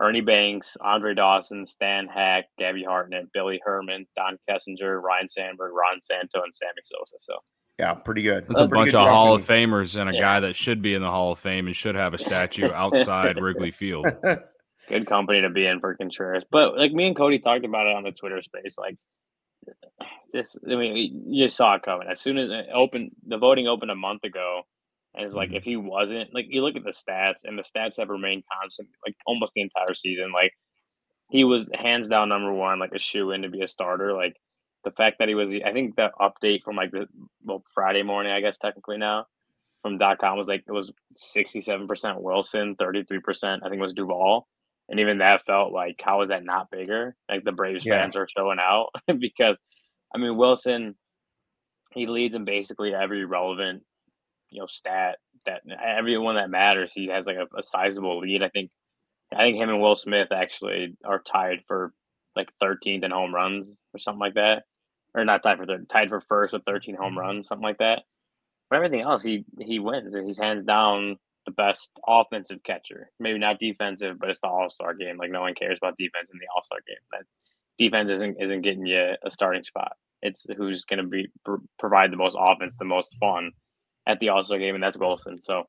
[0.01, 6.01] Ernie Banks, Andre Dawson, Stan Hack, Gabby Hartnett, Billy Herman, Don Kessinger, Ryne Sandberg, Ron
[6.03, 7.17] Santo, and Sammy Sosa.
[7.21, 7.39] So
[7.79, 8.47] Yeah, pretty good.
[8.49, 10.21] That's a Pretty bunch of job Hall of Famers and a Yeah.
[10.21, 13.41] guy that should be in the Hall of Fame and should have a statue outside
[13.41, 14.07] Wrigley Field.
[14.89, 16.45] good company to be in for Contreras.
[16.51, 18.97] But like me and Cody talked about it on the Twitter space, like
[20.33, 20.57] this.
[20.65, 23.13] I mean, you saw it coming as soon as it opened.
[23.27, 24.63] The voting opened a month ago,
[25.15, 25.57] and it's like mm-hmm.
[25.57, 28.89] if he wasn't like you look at the stats, and the stats have remained constant
[29.07, 30.33] like almost the entire season.
[30.33, 30.53] Like
[31.31, 34.15] he was hands down number one, like a shoe in to be a starter.
[34.15, 34.37] Like
[34.85, 37.07] the fact that he was, I think the update from like the
[37.45, 39.27] well Friday morning, I guess technically now
[39.83, 41.89] from dot com was like it was 67%
[42.21, 44.47] Willson, 33% I think it was Duval.
[44.89, 47.15] And even that felt like how is that not bigger?
[47.29, 48.01] Like the Braves Yeah.
[48.01, 49.57] fans are showing out because
[50.15, 50.95] I mean Willson
[51.93, 53.83] he leads in basically every relevant
[54.51, 58.43] you know stat that everyone that matters he has like a, a sizable lead.
[58.43, 58.71] I think
[59.33, 61.93] I think him and Will Smith actually are tied for
[62.35, 64.63] like 13th in home runs or something like that.
[65.15, 67.19] Or not tied for third, tied for first with 13 home mm-hmm.
[67.19, 68.03] runs, something like that.
[68.71, 70.15] But everything else, he he wins.
[70.15, 71.17] He's hands down
[71.49, 73.11] the best offensive catcher.
[73.19, 75.17] Maybe not defensive, but it's the All Star game.
[75.17, 76.97] Like no one cares about defense in the All Star game.
[77.13, 77.23] That
[77.79, 79.93] defense isn't isn't getting you a starting spot.
[80.21, 83.53] It's who's going to be pr- provide the most offense, the most fun
[84.07, 85.41] at the All Star game, and that's Willson.
[85.41, 85.65] So,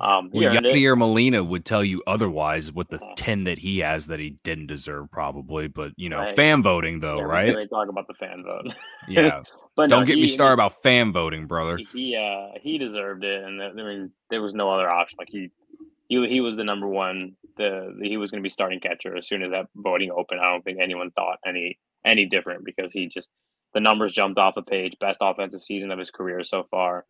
[0.00, 0.54] um, Well.
[0.54, 3.12] Yadier Molina would tell you otherwise with the Yeah.
[3.16, 5.68] 10 that he has that he didn't deserve, probably.
[5.68, 6.34] But, you know, Right.
[6.36, 7.50] fan voting, though, Yeah, right?
[7.54, 8.66] really talk about the fan vote.
[9.08, 9.42] Yeah.
[9.76, 11.76] but Don't get me he- started about fan voting, brother.
[11.76, 15.16] he- He uh he deserved it, and I mean there was no other option.
[15.18, 15.50] Like he
[16.08, 17.36] he he was the number one.
[17.56, 20.40] The he was going to be starting catcher as soon as that voting opened.
[20.40, 23.28] I don't think anyone thought any any different because he just
[23.74, 24.96] the numbers jumped off the page.
[24.98, 27.04] Best offensive season of his career so far.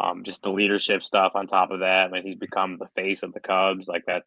[0.00, 2.06] Um, just the leadership stuff on top of that.
[2.06, 3.86] I mean, he's become the face of the Cubs.
[3.86, 4.26] Like that's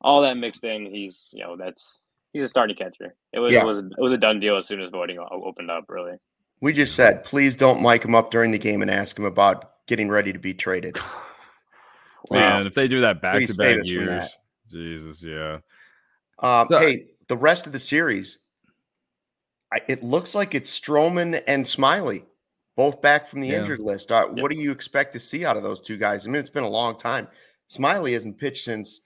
[0.00, 0.86] all that mixed in.
[0.86, 3.14] He's you know that's he's a starting catcher.
[3.32, 3.62] It was Yeah.
[3.62, 5.84] it was it was a done deal as soon as voting opened up.
[5.88, 6.18] Really.
[6.60, 9.70] We just said, please don't mic him up during the game and ask him about
[9.86, 10.98] getting ready to be traded.
[12.30, 14.12] Man, if they do that back to back us from that.
[14.22, 14.36] years,
[14.70, 15.58] Jesus, yeah.
[16.38, 18.38] Um, So- hey, the rest of the series,
[19.72, 22.24] I, it looks like it's Stroman and Smyly,
[22.76, 23.60] both back from the Yeah.
[23.60, 24.10] injured list.
[24.10, 24.42] Uh, Yep.
[24.42, 26.26] What do you expect to see out of those two guys?
[26.26, 27.28] I mean, it's been a long time.
[27.70, 29.00] Smyly hasn't pitched since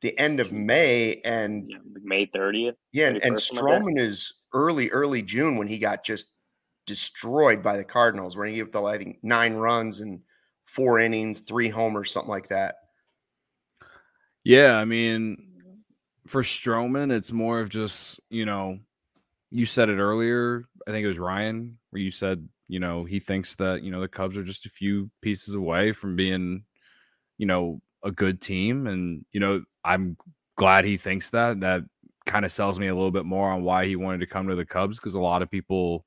[0.00, 2.74] the end of May, and Yeah, May thirtieth.
[2.92, 6.26] yeah, and, and 31st, like is early, early June when he got just
[6.86, 10.22] destroyed by the Cardinals, where he gave up, I think, nine runs and
[10.64, 12.76] four innings, three homers, something like that.
[14.44, 15.46] Yeah, I mean,
[16.26, 18.80] for Stroman, it's more of just, you know,
[19.50, 20.64] you said it earlier.
[20.86, 24.00] I think it was Ryan where you said, you know, he thinks that, you know,
[24.00, 26.64] the Cubs are just a few pieces away from being,
[27.36, 28.86] you know, a good team.
[28.86, 30.16] And, you know, I'm
[30.56, 31.60] glad he thinks that.
[31.60, 31.82] That
[32.24, 34.54] kind of sells me a little bit more on why he wanted to come to
[34.54, 36.06] the Cubs because a lot of people,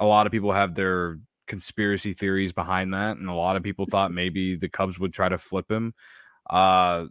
[0.00, 3.18] a lot of people have their conspiracy theories behind that.
[3.18, 5.94] And a lot of people thought maybe the Cubs would try to flip him.
[6.50, 7.04] Uh,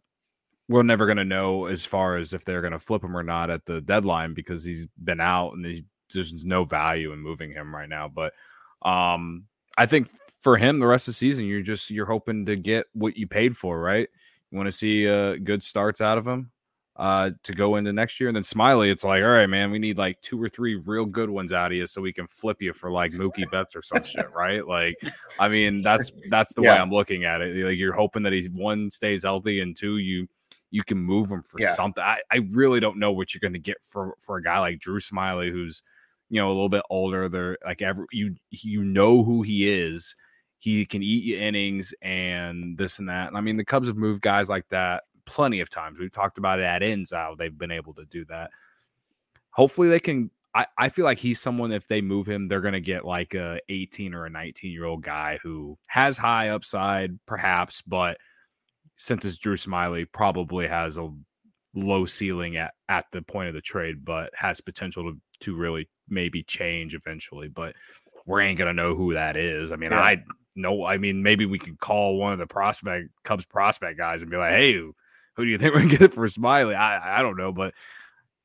[0.68, 3.24] we're never going to know as far as if they're going to flip him or
[3.24, 7.52] not at the deadline because he's been out and he there's no value in moving
[7.52, 8.08] him right now.
[8.08, 8.34] But
[8.82, 9.46] um,
[9.78, 10.10] I think
[10.42, 13.28] for him, the rest of the season, you're just you're hoping to get what you
[13.28, 14.08] paid for, right?
[14.52, 16.52] You want to see uh, good starts out of him
[16.96, 18.30] uh, to go into next year.
[18.30, 21.06] And then Smyly, it's like, all right, man, we need like two or three real
[21.06, 23.82] good ones out of you so we can flip you for like Mookie Betts or
[23.82, 24.66] some shit, right?
[24.66, 24.96] Like,
[25.40, 26.74] I mean, that's that's the yeah.
[26.74, 27.56] way I'm looking at it.
[27.56, 30.28] Like, you're hoping that he one stays healthy and two, you
[30.70, 31.72] you can move him for yeah.
[31.74, 32.04] something.
[32.04, 34.80] I, I really don't know what you're going to get for for a guy like
[34.80, 35.82] Drew Smyly, who's
[36.34, 37.30] you know a little bit older.
[37.30, 40.16] They're like every you you know who he is.
[40.58, 43.28] He can eat you innings and this and that.
[43.28, 46.00] And I mean, the Cubs have moved guys like that plenty of times.
[46.00, 48.50] We've talked about it at ends how they've been able to do that.
[49.52, 52.80] Hopefully they can I, I feel like he's someone if they move him, they're gonna
[52.80, 57.84] get like a 18 or a 19 year old guy who has high upside, perhaps,
[57.84, 58.18] but
[58.98, 61.14] since it's Drew Smyly, probably has a
[61.76, 65.88] low ceiling at, at the point of the trade, but has potential to, to really
[66.14, 67.48] maybe change eventually.
[67.48, 67.76] But
[68.26, 69.72] we ain't gonna know who that is.
[69.72, 70.02] I mean, yeah.
[70.02, 70.24] I
[70.56, 70.86] know.
[70.86, 74.38] I mean, maybe we could call one of the prospect Cubs prospect guys and be
[74.38, 74.94] like, "Hey, who
[75.38, 76.76] do you think we're gonna get for Smyly?
[76.76, 77.74] I I don't know, but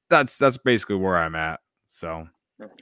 [0.09, 1.61] that's that's basically where I'm at.
[1.89, 2.27] So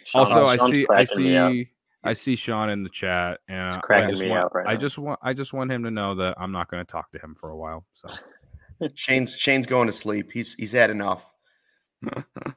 [0.05, 1.71] Sean, also Sean's I see I see
[2.05, 5.33] I see Sean in the chat and I just, want, right I just want I
[5.33, 7.57] just want him to know that I'm not going to talk to him for a
[7.57, 7.85] while.
[7.93, 8.09] So
[8.95, 10.31] Shane's Shane's going to sleep.
[10.33, 11.29] He's he's had enough.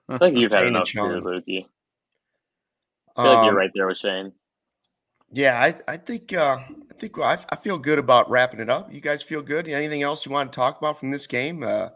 [0.09, 1.65] I think you've had Shane enough, here, Lukey.
[3.19, 4.31] I feel um, like you're um, right there with Shane.
[5.31, 6.57] Yeah, I I think uh,
[6.89, 8.93] I think I, I feel good about wrapping it up.
[8.93, 9.67] You guys feel good?
[9.67, 11.61] Anything else you want to talk about from this game?
[11.61, 11.89] Uh,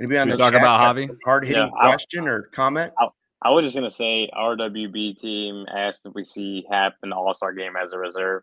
[0.00, 1.14] anybody on the talk about Javi?
[1.24, 2.92] Hard hitting yeah, question or comment?
[2.98, 3.08] I,
[3.42, 7.16] I, was just gonna say our WB team asked if we see Happ in the
[7.16, 8.42] All Star game as a reserve.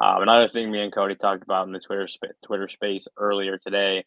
[0.00, 3.58] Um, another thing me and Cody talked about in the Twitter sp- Twitter space earlier
[3.58, 4.04] today.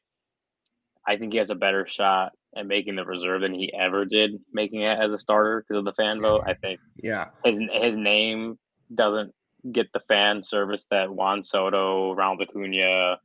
[1.05, 4.39] I think he has a better shot at making the reserve than he ever did
[4.51, 6.43] making it as a starter because of the fan vote.
[6.45, 8.57] I think yeah, his his name
[8.93, 9.33] doesn't
[9.71, 13.17] get the fan service that Juan Soto, Ronald Acuna,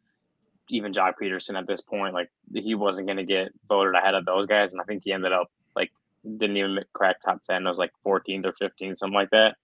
[0.69, 4.25] even Joc Pederson at this point, like he wasn't going to get voted ahead of
[4.25, 5.91] those guys, and I think he ended up like
[6.25, 7.67] didn't even crack top ten.
[7.67, 9.57] It was like 14th or 15th, something like that.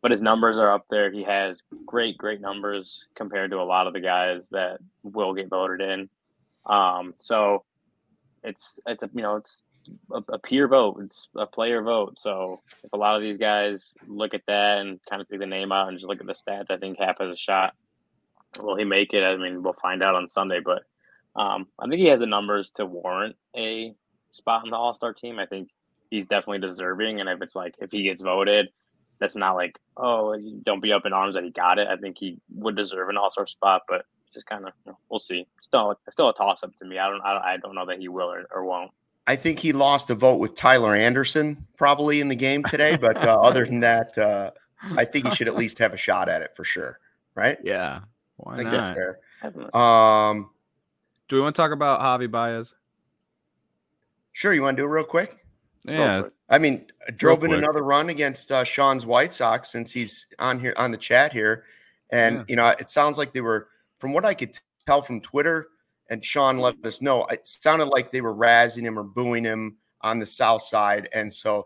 [0.00, 1.10] But his numbers are up there.
[1.10, 5.48] He has great, great numbers compared to a lot of the guys that will get
[5.48, 6.10] voted in.
[6.66, 7.64] Um, so
[8.44, 9.62] it's it's a you know it's
[10.12, 11.00] a, a, peer vote.
[11.02, 12.18] It's a player vote.
[12.18, 15.46] So if a lot of these guys look at that and kind of take the
[15.46, 17.74] name out and just look at the stats, I think Happ has a shot.
[18.58, 19.22] Will he make it?
[19.22, 20.84] I mean, we'll find out on Sunday, but
[21.36, 23.94] um, I think he has the numbers to warrant a
[24.32, 25.38] spot in the All Star team.
[25.38, 25.68] I think
[26.10, 27.20] he's definitely deserving.
[27.20, 28.68] And if it's like if he gets voted,
[29.20, 31.88] that's not like oh don't be up in arms that he got it.
[31.88, 34.04] I think he would deserve an All Star spot, but
[34.34, 35.46] just kind of you know, we'll see.
[35.62, 36.98] Still, still a toss up to me.
[36.98, 38.90] I don't, I, I don't know that he will or, or won't.
[39.26, 42.96] I think he lost a vote with Tyler Anderson probably in the game today.
[42.96, 44.50] But uh, other than that, uh,
[44.96, 46.98] I think he should at least have a shot at it for sure.
[47.34, 47.58] Right?
[47.64, 48.00] Yeah.
[48.36, 48.94] Why I think not?
[49.42, 49.80] that's fair.
[49.80, 50.50] Um,
[51.28, 52.74] do we want to talk about Javi Baez?
[54.32, 54.52] Sure.
[54.52, 55.38] You want to do it real quick?
[55.84, 56.24] Yeah.
[56.48, 60.74] I mean, drove in another run against uh, Sean's White Sox since he's on here
[60.76, 61.64] on the chat here,
[62.10, 62.44] and yeah.
[62.48, 63.68] you know, it sounds like they were,
[64.04, 65.68] from what I could tell from Twitter,
[66.10, 69.78] and Sean let us know it sounded like they were razzing him or booing him
[70.02, 71.08] on the south side.
[71.14, 71.64] And so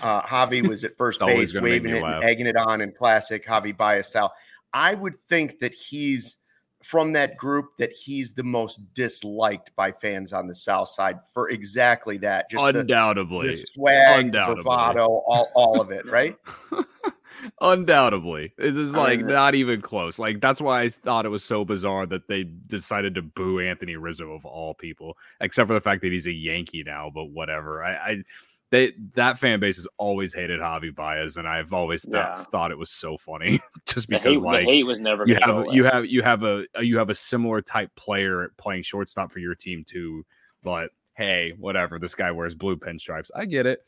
[0.00, 3.76] uh, Javi was at first base, waving it and egging it on in classic Javi
[3.76, 4.32] Baez style.
[4.72, 6.38] I would think that he's
[6.82, 11.50] from that group that he's the most disliked by fans on the south side for
[11.50, 12.50] exactly that.
[12.50, 14.62] Just undoubtedly, the, the swag, undoubtedly.
[14.62, 16.34] bravado, all, all of it, right?
[17.60, 18.52] Undoubtedly.
[18.58, 20.18] This is like not even close.
[20.18, 23.96] Like that's why I thought it was so bizarre that they decided to boo Anthony
[23.96, 27.82] Rizzo of all people, except for the fact that he's a Yankee now, but whatever.
[27.84, 28.22] I, I
[28.70, 32.42] they that fan base has always hated Javi Baez, and I've always th- yeah.
[32.44, 35.84] thought it was so funny, just because hate, like hate was never you have you
[35.84, 39.84] have you have a you have a similar type player playing shortstop for your team
[39.86, 40.24] too,
[40.62, 41.98] but hey, whatever.
[41.98, 43.30] This guy wears blue pinstripes.
[43.34, 43.80] I get it.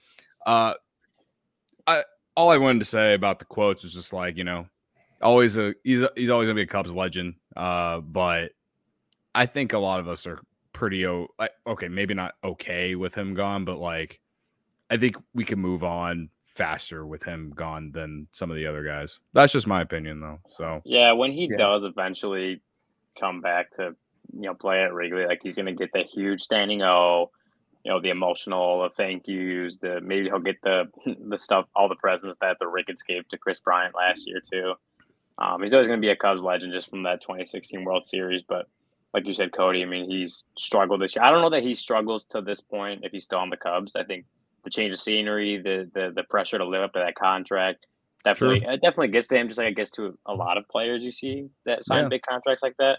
[0.44, 0.74] Uh,
[2.36, 4.66] all I wanted to say about the quotes is just like you know,
[5.22, 7.34] always a he's a, he's always gonna be a Cubs legend.
[7.56, 8.52] Uh, but
[9.34, 10.40] I think a lot of us are
[10.72, 11.28] pretty o-
[11.66, 14.20] okay, maybe not okay with him gone, but like
[14.90, 18.84] I think we can move on faster with him gone than some of the other
[18.84, 19.18] guys.
[19.32, 20.38] That's just my opinion, though.
[20.48, 21.56] So yeah, when he yeah.
[21.56, 22.62] does eventually
[23.18, 23.94] come back to
[24.32, 27.30] you know play at Wrigley, like he's gonna get the huge standing O
[27.84, 30.84] you know the emotional the thank yous the maybe he'll get the
[31.28, 34.74] the stuff all the presents that the ricketts gave to kris bryant last year too
[35.36, 38.42] um, he's always going to be a cubs legend just from that 2016 world series
[38.48, 38.66] but
[39.12, 41.74] like you said cody i mean he's struggled this year i don't know that he
[41.74, 44.24] struggles to this point if he's still on the cubs i think
[44.64, 47.86] the change of scenery, the the the pressure to live up to that contract.
[48.24, 51.02] Definitely, it definitely gets to him, just like it gets to a lot of players
[51.02, 52.08] you see that sign Yeah.
[52.08, 52.98] big contracts like that.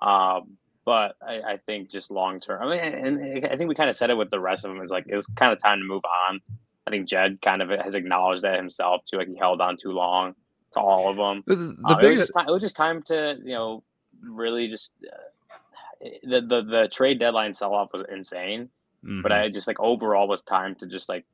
[0.00, 2.62] Um, but I, I think just long term.
[2.62, 4.82] I mean, and I think we kind of said it with the rest of them
[4.82, 6.40] is like it was kind of time to move on.
[6.86, 9.18] I think Jed kind of has acknowledged that himself too.
[9.18, 10.34] Like he held on too long
[10.72, 11.42] to all of them.
[11.46, 13.82] The, the Uh, it, was biggest just time, it was just time to you know
[14.22, 18.70] really just uh, the the the trade deadline sell off was insane,
[19.02, 19.44] but Mhm.
[19.44, 21.24] I just like overall was time to just like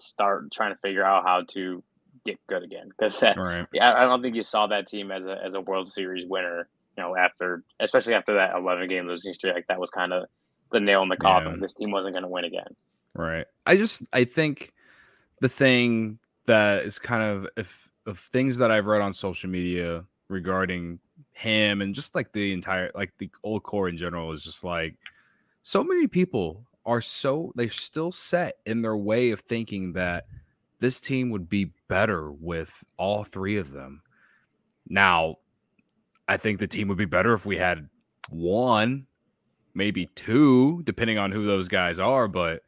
[0.00, 1.82] start trying to figure out how to
[2.24, 3.66] get good again because right.
[3.72, 6.68] yeah, I don't think you saw that team as a as a World Series winner.
[6.96, 10.24] You know, after especially after that eleven game losing streak, like that was kind of
[10.72, 11.52] the nail in the coffin.
[11.52, 11.58] Yeah.
[11.60, 12.76] This team wasn't going to win again.
[13.14, 13.46] Right.
[13.66, 14.72] I just I think
[15.40, 20.04] the thing that is kind of if of things that I've read on social media
[20.28, 20.98] regarding
[21.32, 24.96] him and just like the entire like the old core in general is just like
[25.62, 30.26] so many people are so they're still set in their way of thinking that
[30.80, 34.02] this team would be better with all three of them.
[34.88, 35.36] Now,
[36.28, 37.88] I think the team would be better if we had
[38.30, 39.06] one,
[39.74, 42.62] maybe two, depending on who those guys are, but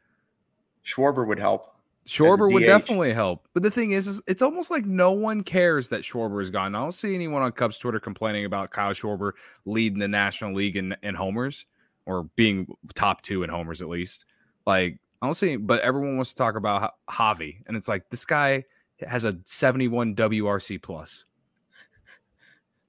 [0.85, 1.73] Schwarber would help.
[2.05, 3.47] Schwarber would definitely help.
[3.53, 6.73] But the thing is, is it's almost like no one cares that Schwarber is gone.
[6.73, 9.33] I don't see anyone on Cubs Twitter complaining about Kyle Schwarber
[9.65, 11.65] leading the National League in, in homers
[12.05, 14.25] or being top two in homers at least.
[14.65, 18.23] Like I don't see, but everyone wants to talk about Javi, and it's like this
[18.23, 18.63] guy
[19.05, 21.25] has a 71 WRC plus.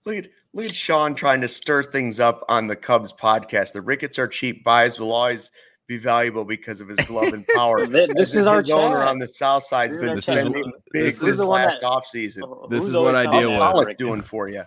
[0.05, 3.73] Look at look at Sean trying to stir things up on the Cubs podcast.
[3.73, 4.65] The Ricketts are cheap.
[4.65, 5.51] Baez will always
[5.87, 7.87] be valuable because of his glove and power.
[7.91, 10.53] Th- This is our owner on the south side's We're been This our is what-
[10.55, 12.43] big this this is- last the one off season.
[12.71, 13.61] This is what I deal with.
[13.61, 13.99] Pollock Ricketts?
[13.99, 14.65] doing for you.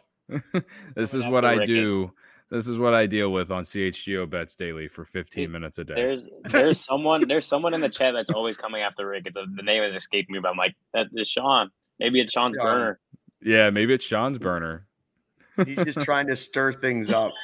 [0.96, 2.12] this is what I do.
[2.50, 5.86] This is what I deal with on CHGO bets daily for 15 Dude, minutes a
[5.86, 5.94] day.
[5.96, 9.36] There's there's someone there's someone in the chat that's always coming after Ricketts.
[9.36, 11.70] The the name is escaping me, but I'm like that is Sean.
[12.00, 12.66] Maybe it's Sean's Sean.
[12.66, 13.00] burner.
[13.42, 14.86] Yeah, maybe it's Sean's burner.
[15.66, 17.32] He's just trying to stir things up.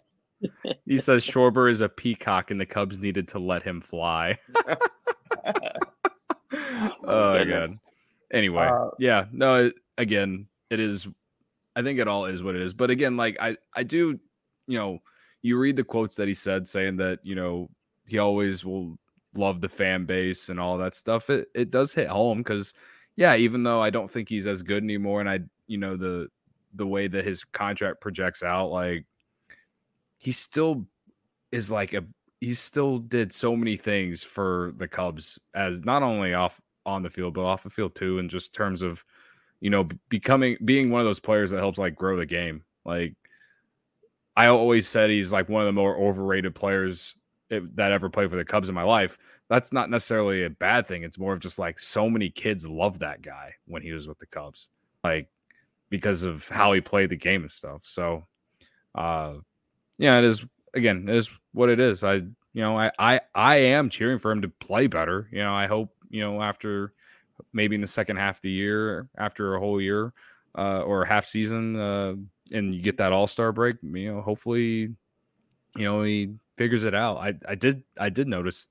[0.86, 4.38] He says Schwarber is a peacock and the Cubs needed to let him fly.
[6.54, 7.70] oh my god.
[8.32, 11.08] Anyway, Uh, yeah, no, again, it is
[11.76, 12.74] I think it all is what it is.
[12.74, 14.20] But again, like I I do,
[14.68, 15.00] you know,
[15.42, 17.70] you read the quotes that he said saying that, you know,
[18.06, 18.98] he always will
[19.36, 21.30] love the fan base and all that stuff.
[21.30, 22.74] It it does hit home cuz
[23.16, 26.30] yeah, even though I don't think he's as good anymore and I you know the
[26.76, 29.06] the way that his contract projects out like
[30.18, 30.86] he still
[31.52, 32.04] is like a
[32.40, 37.10] he still did so many things for the Cubs as not only off on the
[37.10, 39.04] field but off the field too in just terms of
[39.60, 42.64] you know becoming being one of those players that helps like grow the game.
[42.86, 43.16] Like
[44.36, 47.16] I always said he's like one of the more overrated players
[47.50, 49.18] that ever played for the Cubs in my life.
[49.50, 51.04] That's not necessarily a bad thing.
[51.04, 54.20] It's more of just like so many kids love that guy when he was with
[54.20, 54.70] the Cubs.
[55.04, 55.30] Like
[55.90, 58.26] because of how he played the game and stuff so
[58.96, 59.34] uh
[59.98, 62.04] yeah, it is again, it is what it is.
[62.04, 65.28] I you know, I I I am cheering for him to play better.
[65.32, 66.94] You know, I hope, you know, after
[67.54, 70.14] maybe in the second half of the year, after a whole year,
[70.58, 72.16] uh, or half season, uh,
[72.52, 74.96] and you get that all-star break, you know, hopefully,
[75.76, 77.18] you know, he figures it out.
[77.18, 78.68] I I did I did notice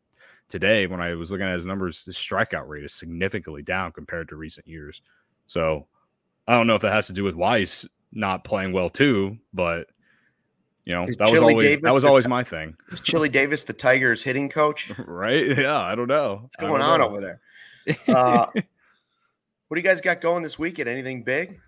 [0.49, 4.29] today when I was looking at his numbers, his strikeout rate is significantly down compared
[4.29, 5.03] to recent years.
[5.47, 5.87] So
[6.49, 9.89] I don't know if that has to do with Weiss not playing well too, but
[10.85, 13.29] you know, Is that was always Davis that was always t- my thing, Is Chili
[13.29, 14.93] Davis the Tigers hitting coach?
[15.07, 15.59] Right?
[15.59, 16.41] Yeah, I don't know.
[16.43, 17.07] What's going on know.
[17.09, 17.41] over there?
[18.09, 20.89] Uh, what do you guys got going this weekend?
[20.89, 21.61] Anything big?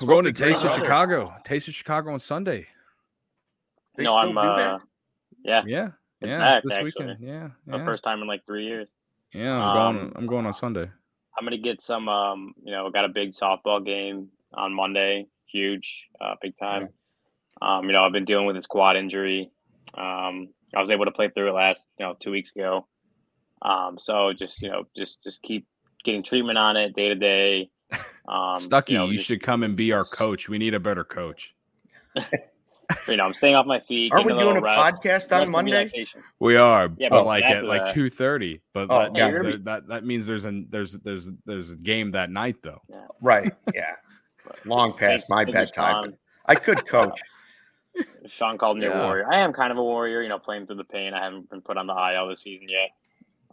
[0.00, 0.82] We're going to to Taste of weather.
[0.82, 1.34] Chicago.
[1.44, 2.66] Taste of Chicago on Sunday.
[3.96, 4.80] They no, still I'm do uh, that?
[5.44, 5.88] yeah, Yeah,
[6.20, 6.84] It's yeah, back, this actually.
[7.06, 7.16] weekend.
[7.20, 8.90] Yeah, the first time in like three years.
[9.32, 9.54] yeah.
[9.56, 10.06] I'm going.
[10.06, 10.90] Um, I'm going on Sunday.
[11.36, 12.08] I'm gonna get some.
[12.08, 15.26] Um, you know, got a big softball game on Monday.
[15.46, 16.88] Huge, uh, big time.
[17.62, 19.50] Um, you know, I've been dealing with a quad injury.
[19.94, 22.86] Um, I was able to play through it last, you know, two weeks ago.
[23.62, 25.66] Um, so just you know, just just keep
[26.04, 27.70] getting treatment on it day to day.
[28.26, 30.48] Um, Stucky, you, know, just- should come and be our coach.
[30.48, 31.54] We need a better coach.
[33.08, 34.12] You know, I'm staying off my feet.
[34.12, 35.90] Aren't we getting doing a rest, podcast on Monday?
[36.40, 38.60] We are, Yeah, but but like at after like two thirty.
[38.72, 41.76] But Oh, that yeah, means there, that that means there's an there's there's there's a
[41.76, 42.80] game that night though.
[43.20, 43.52] Right.
[43.74, 43.92] Yeah.
[44.66, 46.14] Long past Thanks- my bedtime.
[46.46, 47.18] I could coach.
[48.26, 49.00] Sean called me Yeah.
[49.00, 49.30] a warrior.
[49.30, 51.14] I am kind of a warrior, you know, playing through the pain.
[51.14, 52.90] I haven't been put on the IL this season yet.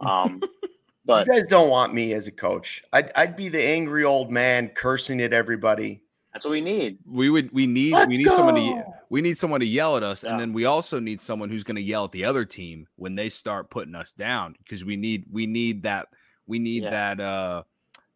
[0.06, 0.40] Um,
[1.06, 2.82] but you guys don't want me as a coach.
[2.92, 6.02] I'd, I'd be the angry old man cursing at everybody.
[6.32, 6.98] That's what we need.
[7.06, 10.02] We would we need Let's we need someone to we need someone to yell at
[10.02, 12.86] us, and then we also need someone who's going to yell at the other team
[12.96, 16.08] when they start putting us down because we need we need that
[16.46, 16.90] We need Yeah.
[16.90, 17.20] that.
[17.20, 17.62] uh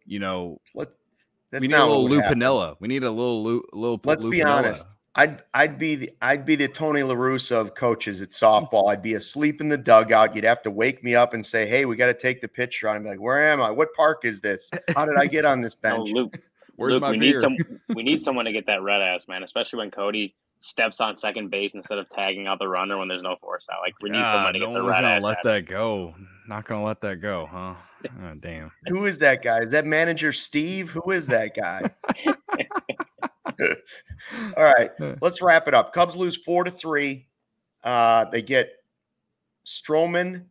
[0.07, 0.89] You know, Let,
[1.51, 2.39] that's we need a not what little would Lou happen.
[2.41, 2.77] Piniella.
[2.81, 3.62] We need a little Lou.
[3.73, 4.01] Little.
[4.05, 4.55] Let's Lou be Piniella.
[4.55, 4.97] honest.
[5.19, 8.91] I'd I'd be the I'd be the Tony La Russa of coaches at softball.
[8.91, 10.35] I'd be asleep in the dugout.
[10.35, 12.89] You'd have to wake me up and say, "Hey, we got to take the picture."
[12.89, 13.71] I'm like, "Where am I?
[13.71, 14.71] What park is this?
[14.95, 16.39] How did I get on this No, bench?" Luke,
[16.77, 17.33] Where's Luke, my we beer?
[17.33, 17.57] need some.
[17.95, 21.51] We need someone to get that red ass man, especially when Cody steps on second
[21.51, 23.81] base instead of tagging out the runner when there's no force out.
[23.81, 25.22] Like we need God, someone to no get the red gonna ass.
[25.22, 26.14] let that go.
[26.49, 27.74] Not gonna let that go, huh?
[28.07, 28.70] Oh, damn.
[28.89, 29.61] Who is that guy?
[29.61, 30.91] Is that manager Steve?
[30.91, 31.83] Who is that guy?
[34.57, 34.91] All right,
[35.22, 35.93] let's wrap it up.
[35.93, 37.27] Cubs lose four to three.
[37.83, 38.70] Uh, they get
[39.66, 40.45] Stroman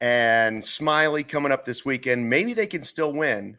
[0.00, 2.28] and Smyly coming up this weekend.
[2.28, 3.58] Maybe they can still win.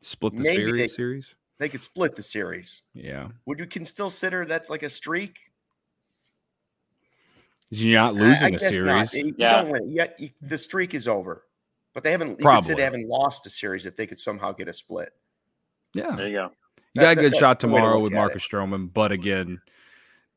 [0.00, 0.82] Split the Maybe series.
[0.82, 1.34] they- series.
[1.58, 2.82] They could split the series.
[2.94, 3.28] Yeah.
[3.44, 5.38] Would you can still consider that's like a streak?
[7.70, 9.08] You're not losing I a guess not.
[9.08, 9.14] series.
[9.14, 9.62] You Yeah.
[9.62, 9.90] don't.
[9.90, 11.46] Yeah, you- the streak is over.
[11.92, 12.28] But they haven't.
[12.30, 12.74] You could say Probably.
[12.76, 15.12] they haven't lost a series if they could somehow get a split.
[15.92, 16.14] Yeah.
[16.16, 16.52] There you go.
[16.94, 19.60] You got a good that- shot that's to tomorrow with at Marcus Stroman, but again,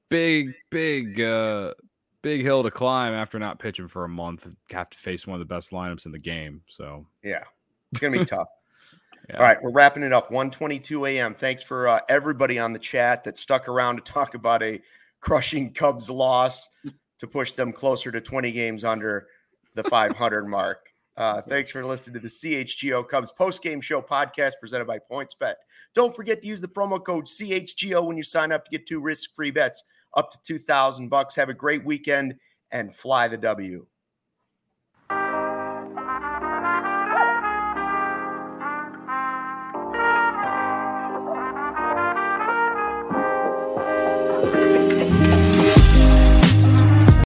[0.10, 1.74] big, big, uh,
[2.22, 4.46] big hill to climb after not pitching for a month.
[4.72, 6.64] Have to face one of the best lineups in the game.
[6.68, 7.44] So, Yeah,
[7.92, 8.48] it's gonna be tough.
[9.30, 9.38] Yeah.
[9.38, 10.30] All right, we're wrapping it up.
[10.30, 11.34] 1:22 a.m.
[11.36, 14.82] Thanks for uh, everybody on the chat that stuck around to talk about a
[15.22, 16.70] crushing Cubs loss
[17.20, 19.28] to push them closer to 20 games under
[19.76, 20.90] the 500 mark.
[21.16, 25.54] Uh, thanks for listening to the CHGO Cubs post-game show podcast presented by PointsBet.
[25.94, 29.00] Don't forget to use the promo code CHGO when you sign up to get two
[29.00, 29.84] risk-free bets
[30.18, 31.36] up to 2,000 bucks.
[31.36, 32.36] Have a great weekend
[32.72, 33.86] and fly the W.